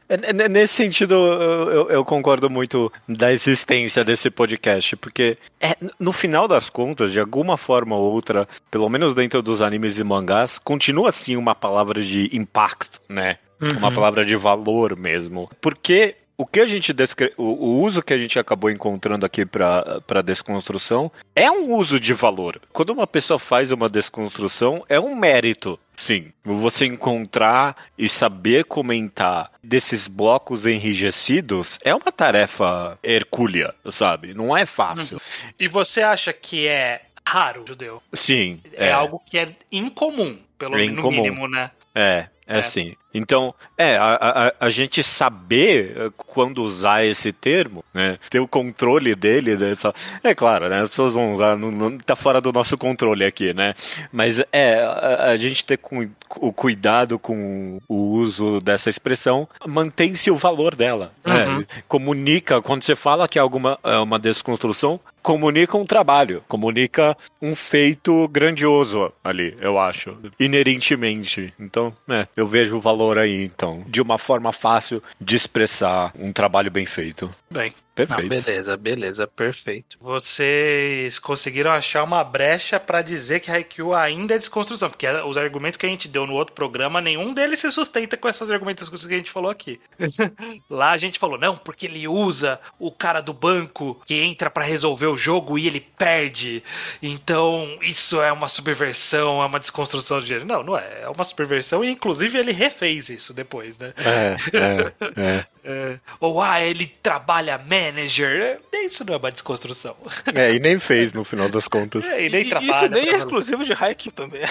[0.08, 5.76] É, n- Nesse sentido, eu, eu- eu concordo muito da existência desse podcast, porque é,
[6.00, 10.04] no final das contas, de alguma forma ou outra, pelo menos dentro dos animes e
[10.04, 13.38] mangás, continua assim uma palavra de impacto, né?
[13.60, 13.94] Uma Uhum.
[13.96, 15.50] palavra de valor mesmo.
[15.62, 17.34] Porque o que a gente descre...
[17.38, 22.62] o, uso que a gente acabou encontrando aqui para desconstrução é um uso de valor.
[22.72, 25.80] Quando uma pessoa faz uma desconstrução, é um mérito.
[25.96, 34.34] Sim, você encontrar e saber comentar desses blocos enrijecidos é uma tarefa hercúlea, sabe?
[34.34, 35.22] Não é fácil.
[35.58, 38.04] E você acha que é raro, judeu?
[38.14, 41.22] Sim, É, algo que é incomum, pelo É no incomum.
[41.22, 41.72] mínimo, né?
[41.94, 42.62] É, é, É.
[42.62, 42.96] sim.
[43.18, 44.18] Então, é, a,
[44.60, 48.20] a, a gente saber eh, quando usar esse termo, né?
[48.30, 49.94] Ter o controle dele dessa.
[50.22, 50.82] É claro, né?
[50.82, 53.74] As pessoas vão usar, não, não tá fora do nosso controle aqui, né?
[54.12, 60.30] Mas é, a, a gente ter com, o cuidado com o uso dessa expressão, mantém-se
[60.30, 61.14] o valor dela.
[61.24, 61.48] né?
[61.48, 61.66] Uhum.
[61.88, 67.56] Comunica, quando você fala que é alguma é uma desconstrução, comunica um trabalho, comunica um
[67.56, 71.52] feito grandioso ali, eu acho, inerentemente.
[71.60, 76.32] Então, é, eu vejo o valor aí, então, de uma forma fácil de expressar um
[76.32, 77.34] trabalho bem feito.
[77.50, 78.30] Bem, não, Perfeito.
[78.30, 79.98] beleza, beleza, perfeito.
[80.02, 85.78] Vocês conseguiram achar uma brecha pra dizer que Haikyuu ainda é desconstrução, porque os argumentos
[85.78, 89.14] que a gente deu no outro programa, nenhum deles se sustenta com essas argumentações que
[89.14, 89.80] a gente falou aqui.
[90.70, 94.66] Lá a gente falou, não, porque ele usa o cara do banco que entra pra
[94.66, 96.62] resolver o jogo e ele perde.
[97.02, 100.46] Então, isso é uma subversão, é uma desconstrução de gênero.
[100.46, 101.04] Não, não é.
[101.04, 103.94] É uma subversão e, inclusive, ele refez isso depois, né?
[103.98, 105.46] É, é, é.
[105.68, 108.60] É, ou, ah, ele trabalha manager.
[108.72, 109.96] É, Isso não é uma desconstrução.
[110.34, 112.06] É, e nem fez no final das contas.
[112.16, 112.72] É, e E- nem e trabalha.
[112.72, 114.42] isso nem é exclusivo de Haikyuu também.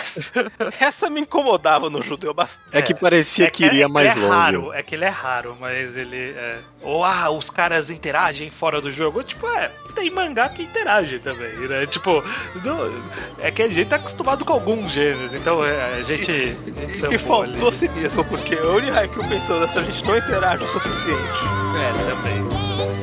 [0.81, 2.67] Essa, me incomodava no judeu bastante.
[2.73, 4.29] É que parecia É que iria ele mais é longe.
[4.29, 6.33] Raro, é que ele é raro, mas ele.
[6.37, 6.59] É...
[6.83, 9.23] Ou, ah, os caras interagem fora do jogo.
[9.23, 11.87] Tipo, é, tem mangá que interage também, né?
[11.87, 12.23] Tipo,
[12.65, 13.03] não-
[13.39, 16.31] é que a gente tá acostumado com alguns gêneros, então é, a gente.
[16.33, 17.77] a gente E sambou faltou ali.
[17.77, 21.04] cinismo, porque o Oni Haikyuu pensou nessa gente não interage o suficiente.
[21.07, 22.43] É, também.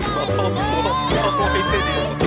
[0.04, 0.66] Só faltou,
[1.22, 2.20] faltou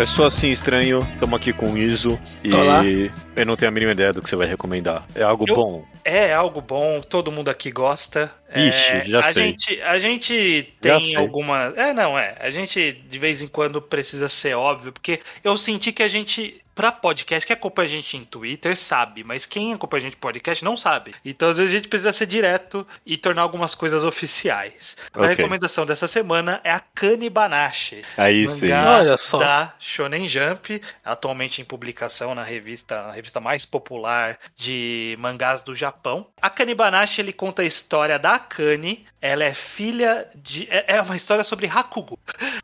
[0.00, 2.80] É só assim estranho, estamos aqui com o Iso e Olá.
[3.36, 5.06] eu não tenho a mínima ideia do que você vai recomendar.
[5.14, 5.84] É algo Eu- bom?
[6.02, 8.32] É algo bom, todo mundo aqui gosta.
[8.56, 9.48] Ixi, É, já a sei.
[9.48, 11.74] Gente, a gente tem alguma.
[11.76, 12.34] É, não, é.
[12.40, 16.62] A gente de vez em quando precisa ser óbvio, porque eu senti que a gente.
[16.80, 20.18] Pra podcast, quem acompanha a gente em Twitter sabe, mas quem acompanha a gente em
[20.18, 21.14] podcast não sabe.
[21.22, 24.96] Então, às vezes, a gente precisa ser direto e tornar algumas coisas oficiais.
[25.12, 25.28] A Ok.
[25.28, 28.00] recomendação dessa semana é a Kanibanashi.
[28.16, 28.70] Aí sim.
[28.70, 29.36] Mangá Olha só.
[29.36, 35.74] da Shonen Jump, atualmente em publicação na revista, na revista mais popular de mangás do
[35.74, 36.28] Japão.
[36.40, 39.04] A Kanibanashi ele conta a história da Akane.
[39.20, 42.18] Ela é filha de é é uma história sobre Hakugo.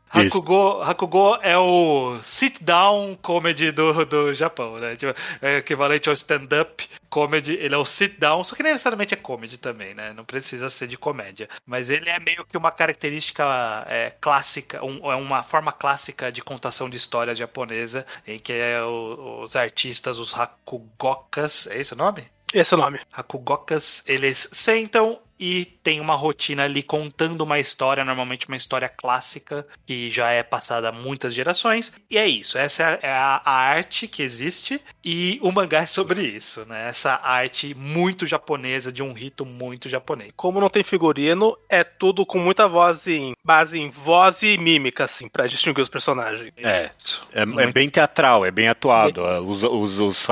[0.09, 4.95] Hakugo, Hakugo é o sit down comedy do, do Japão, né?
[4.95, 8.71] Tipo, é equivalente ao stand up comedy, ele é o sit down, só que nem
[8.73, 10.13] necessariamente é comedy também, né?
[10.13, 13.43] Não precisa ser de comédia, mas ele é meio que uma característica
[13.87, 18.81] é, clássica, um- é uma forma clássica de contação de histórias japonesa, em que é
[18.83, 22.25] o- os artistas, os hakugokas, é esse o nome?
[22.53, 22.99] Esse é o nome.
[23.11, 29.65] Hakugokas, eles sentam e tem uma rotina ali contando uma história, normalmente uma história clássica,
[29.85, 31.91] que já é passada há muitas gerações.
[32.09, 35.79] E é isso, essa é a, é a- a arte que existe e o mangá
[35.79, 36.87] é sobre isso, né?
[36.89, 40.31] Essa arte muito japonesa, de um rito muito japonês.
[40.35, 43.33] Como não tem figurino, é tudo com muita voz em.
[43.43, 46.51] base em voz e mímica, assim, pra distinguir os personagens.
[46.57, 46.89] É.
[46.97, 47.27] Isso.
[47.31, 49.21] É, é bem teatral, é bem atuado.
[49.45, 50.27] Os, os, os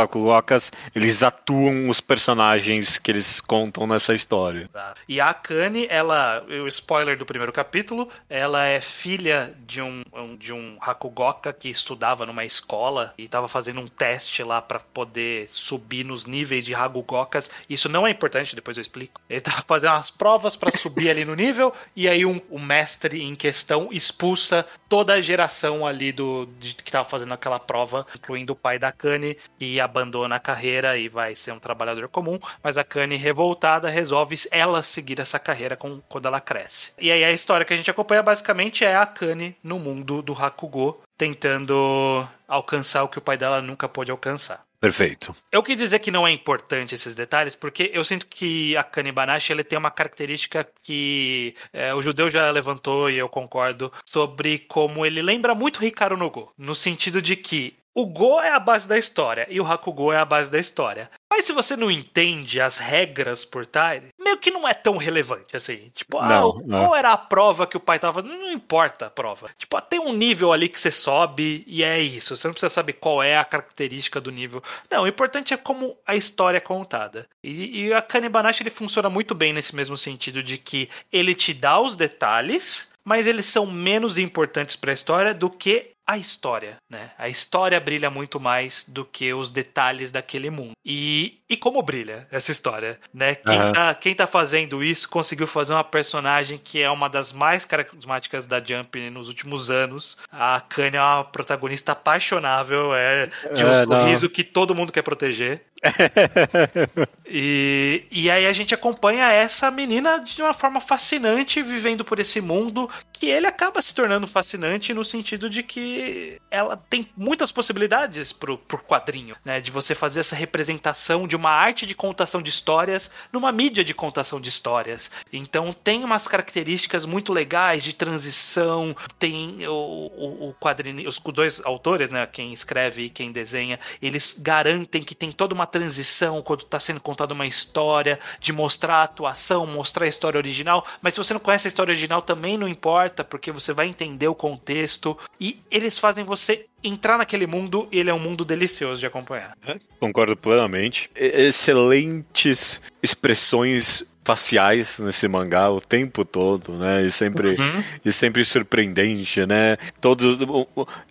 [0.95, 4.69] eles atuam os personagens que eles contam nessa história.
[4.71, 4.94] Tá.
[5.07, 10.03] E a Akane, ela, o spoiler do primeiro capítulo, ela é filha de um,
[10.37, 15.47] de um Hakugoka que estudava numa escola e estava fazendo um teste lá para poder
[15.49, 17.49] subir nos níveis de Hakugokas.
[17.69, 19.21] Isso não é importante, depois eu explico.
[19.29, 23.21] Ele tava fazendo umas provas para subir ali no nível e aí um- o mestre
[23.21, 28.53] em questão expulsa toda a geração ali do de- que tava fazendo aquela prova, incluindo
[28.53, 32.77] o pai da Akane, que abandona a carreira e vai ser um trabalhador comum, mas
[32.77, 36.93] a Kanye revoltada resolve ela seguir essa carreira com, quando ela cresce.
[36.99, 40.33] E aí a história que a gente acompanha basicamente é a Kanye no mundo do
[40.33, 44.65] Hakugo, tentando alcançar o que o pai dela nunca pôde alcançar.
[44.79, 45.35] Perfeito.
[45.51, 49.51] Eu quis dizer que não é importante esses detalhes, porque eu sinto que a Kanibanashi
[49.51, 55.03] ele tem uma característica que é, o judeu já levantou e eu concordo sobre como
[55.03, 58.87] ele lembra muito Hikaru no Go, no sentido de que o Go é a base
[58.87, 61.09] da história e o Hakugo é a base da história.
[61.35, 65.57] Mas se você não entende as regras por trás, meio que não é tão relevante
[65.57, 65.91] assim.
[65.93, 66.79] Tipo, ah, Não, o- não.
[66.85, 68.39] qual era a prova que o pai tava fazendo?
[68.39, 69.49] Não importa a prova.
[69.57, 72.37] Tipo, ah, tem um nível ali que você sobe e é isso.
[72.37, 74.63] Você não precisa saber qual é a característica do nível.
[74.89, 77.27] Não, o importante é como a história é contada.
[77.43, 81.53] E, e a Kanibanashi ele funciona muito bem nesse mesmo sentido de que ele te
[81.53, 86.77] dá os detalhes, mas eles são menos importantes para a história do que a história,
[86.89, 87.11] né?
[87.17, 90.73] A história brilha muito mais do que os detalhes daquele mundo.
[90.85, 93.35] E, e como brilha essa história, né?
[93.35, 93.71] Quem, Aham.
[93.71, 98.45] tá, quem tá fazendo isso conseguiu fazer uma personagem que é uma das mais carismáticas
[98.47, 100.17] da Jump nos últimos anos.
[100.31, 104.01] A Kanye é uma protagonista apaixonável, é de um É, não.
[104.01, 105.61] sorriso que todo mundo quer proteger.
[107.27, 112.39] E, e aí a gente acompanha essa menina de uma forma fascinante, vivendo por esse
[112.39, 118.31] mundo, que ele acaba se tornando fascinante no sentido de que ela tem muitas possibilidades
[118.31, 119.59] pro, pro quadrinho, né?
[119.59, 123.93] De você fazer essa representação de uma arte de contação de histórias numa mídia de
[123.93, 125.11] contação de histórias.
[125.31, 131.61] Então tem umas características muito legais de transição, tem o, o, o quadrinho, os dois
[131.65, 132.25] autores, né?
[132.25, 136.99] Quem escreve e quem desenha, eles garantem que tem toda uma transição quando está sendo
[136.99, 141.39] contada uma história, de mostrar a atuação, mostrar a história original, mas se você não
[141.39, 145.99] conhece a história original também não importa, porque você vai entender o contexto e eles
[145.99, 149.57] fazem você entrar naquele mundo e ele é um mundo delicioso de acompanhar.
[149.99, 151.09] Concordo plenamente.
[151.15, 157.05] Excelentes expressões faciais nesse mangá o tempo todo, né?
[157.05, 157.83] E sempre, Uhum.
[158.03, 159.77] e sempre surpreendente, né?
[160.01, 160.39] Todos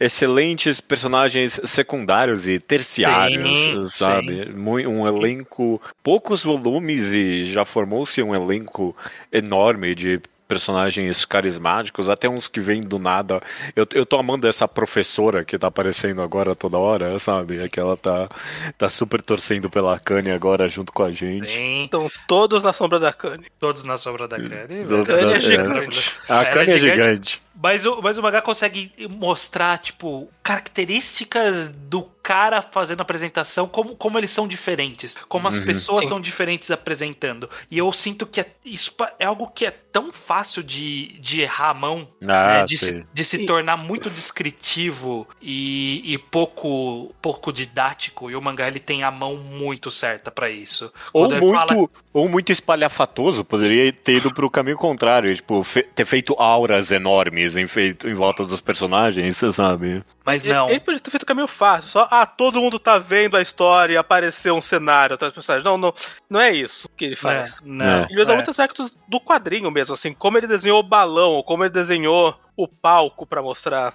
[0.01, 4.51] excelentes personagens secundários e terciários, Sim, sabe?
[4.57, 8.97] Mui- Um elenco, poucos volumes e já formou-se um elenco
[9.33, 13.41] enorme de personagens carismáticos, até uns que vêm do nada.
[13.75, 17.59] Eu, eu tô amando essa professora que tá aparecendo agora toda hora, sabe?
[17.63, 18.29] É que ela tá,
[18.77, 21.47] tá super torcendo pela Kanye agora junto com a gente.
[21.47, 23.47] Tem Estão todos na sombra da Kanye.
[23.59, 24.85] todos na sombra da Kanye.
[24.87, 25.41] Todos Kanye é é.
[25.41, 26.15] gigante.
[26.29, 27.43] A Ela Kanye é gigante.
[27.63, 33.95] Mas o, mas o mangá consegue mostrar, tipo, características do cara fazendo a apresentação, como,
[33.95, 35.67] como eles são diferentes, como as Uhum.
[35.67, 36.09] pessoas Sim.
[36.09, 37.51] são diferentes apresentando.
[37.71, 41.69] E eu sinto que é, isso é algo que é tão fácil de, de errar
[41.71, 47.15] a mão, Ah, né, de, se, de se E- tornar muito descritivo e, e pouco,
[47.21, 48.31] pouco didático.
[48.31, 50.91] E o mangá ele tem a mão muito certa pra isso.
[51.13, 55.83] Ou Quando muito, fala- ou muito espalhafatoso, poderia ter ido pro caminho contrário, tipo, fe-
[55.95, 60.03] ter feito auras enormes em, feito, em volta dos personagens, você sabe?
[60.25, 60.69] Mas Ele- não.
[60.69, 61.91] Ele podia ter feito o caminho fácil.
[61.91, 65.65] Só, ah, todo mundo tá vendo a história e apareceu um cenário atrás dos personagens.
[65.65, 65.93] Não, não,
[66.29, 67.59] não é isso que ele faz.
[67.63, 68.07] Não, É.
[68.11, 68.35] Ele usa é.
[68.35, 72.35] muitos aspectos do quadrinho mesmo, assim, como ele desenhou o balão, ou como ele desenhou
[72.57, 73.95] o palco pra mostrar.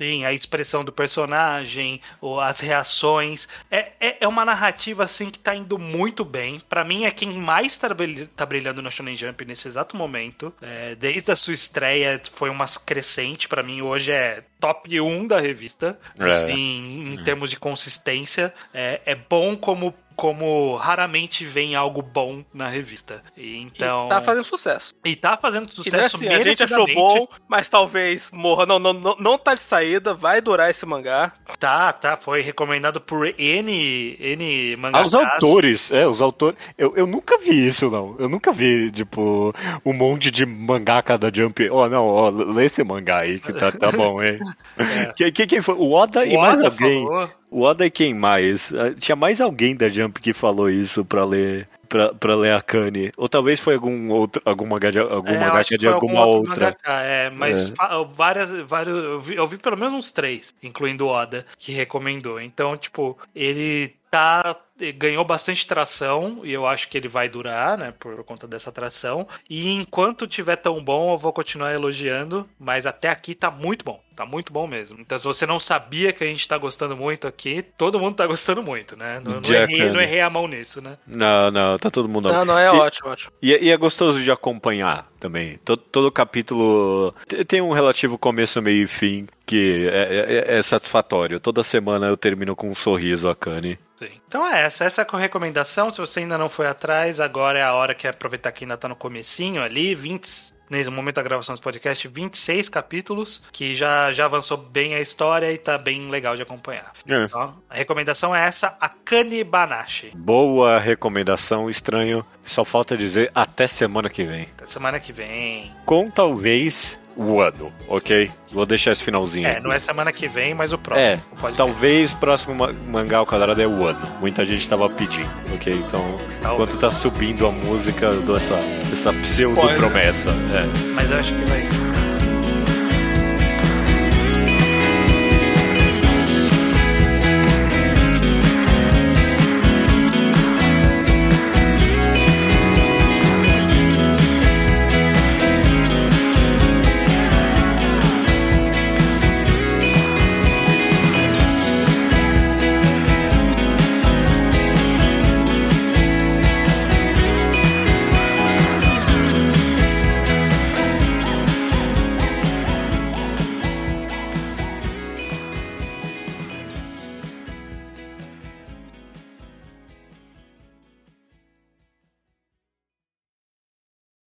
[0.00, 3.46] Sim, a expressão do personagem, ou as reações.
[3.70, 6.58] É, é, é uma narrativa, assim, que tá indo muito bem.
[6.70, 7.88] Pra mim, é quem mais tá,
[8.34, 10.54] tá brilhando no Shonen Jump nesse exato momento.
[10.62, 13.46] É, desde a sua estreia, foi uma crescente.
[13.46, 16.00] Pra mim, hoje é top 1 da revista.
[16.18, 16.24] É.
[16.24, 18.54] Assim, em termos de consistência.
[18.72, 23.22] É, é bom como, como raramente vem algo bom na revista.
[23.34, 24.04] E, então...
[24.04, 24.94] E tá fazendo sucesso.
[25.02, 28.66] e tá fazendo E é sucesso assim, a gente achou bom, mas talvez morra.
[28.66, 31.32] Não, não, não, não tá de saída, vai durar esse mangá.
[31.58, 32.16] Tá, tá.
[32.18, 35.06] Foi recomendado por N, N Ah, mangakas.
[35.06, 36.58] os autores, é, os autores.
[36.76, 38.14] Eu, eu nunca vi isso, não.
[38.18, 39.54] Eu nunca vi, tipo,
[39.86, 41.66] um monte de mangaka da Jump.
[41.70, 44.38] Ó, não, ó, lê esse mangá aí que tá, tá bom, hein?
[45.16, 45.74] Quem, quem, quem foi?
[45.76, 47.04] O Oda e O mais Oda alguém.
[47.04, 47.39] falou.
[47.50, 48.72] O Oda e quem mais?
[48.72, 51.68] Ah, Tinha mais alguém da Jump que falou isso pra ler.
[51.88, 53.10] Pra, pra ler a Kanye.
[53.16, 56.76] Ou talvez foi algum outro, algum mangá de, algum É, de alguma outra.
[56.86, 57.74] é, mas É.
[58.12, 62.40] várias, vários, eu vi, eu vi pelo menos uns três, incluindo o Oda, que recomendou.
[62.40, 64.56] Então, tipo, ele tá
[64.96, 69.28] ganhou bastante tração e eu acho que ele vai durar, né, por conta dessa tração.
[69.48, 74.02] E enquanto tiver tão bom, eu vou continuar elogiando, mas até aqui tá muito bom,
[74.16, 74.98] tá muito bom mesmo.
[74.98, 78.26] Então, se você não sabia que a gente tá gostando muito aqui, todo mundo tá
[78.26, 79.20] gostando muito, né?
[79.22, 80.96] Não, não, errei, não errei a mão nisso, né?
[81.06, 82.32] Não, não, tá todo mundo.
[82.32, 83.32] Não, não, é E- ótimo, ótimo.
[83.42, 85.58] E, e é gostoso de acompanhar também.
[85.64, 90.62] Todo, todo capítulo te- tem um relativo começo, meio e fim que é, é- é
[90.62, 91.40] satisfatório.
[91.40, 93.76] Toda semana eu termino com um sorriso a Kanye.
[93.98, 94.06] Sim.
[94.28, 95.90] Então é essa, essa é a recomendação.
[95.90, 98.86] Se você ainda não foi atrás, agora é a hora que aproveitar que ainda tá
[98.88, 104.26] no comecinho ali, 20, nesse momento da gravação desse podcast, 26 capítulos, que já, já
[104.26, 106.92] avançou bem a história e tá bem legal de acompanhar.
[107.08, 107.24] É.
[107.24, 110.12] Então, a recomendação é essa, a Kanibanashi.
[110.14, 112.24] Boa recomendação, estranho.
[112.44, 114.42] Só falta dizer até semana que vem.
[114.56, 115.72] Até Semana que vem.
[115.84, 118.30] Com talvez o ano, ok?
[118.52, 119.46] Vou deixar esse finalzinho.
[119.46, 119.62] É, aí.
[119.62, 121.06] não é semana que vem, mas o próximo.
[121.06, 121.56] É, o podcast.
[121.56, 124.00] Talvez próximo ma- mangá ao quadrado é o ano.
[124.20, 125.72] Muita gente tava pedindo, ok?
[125.74, 126.00] Então,
[126.42, 126.54] Talvez.
[126.70, 128.54] enquanto tá subindo a música, eu dou essa,
[128.90, 130.30] essa pseudo promessa.
[130.30, 130.88] É.
[130.94, 131.99] Mas eu acho que vai ser.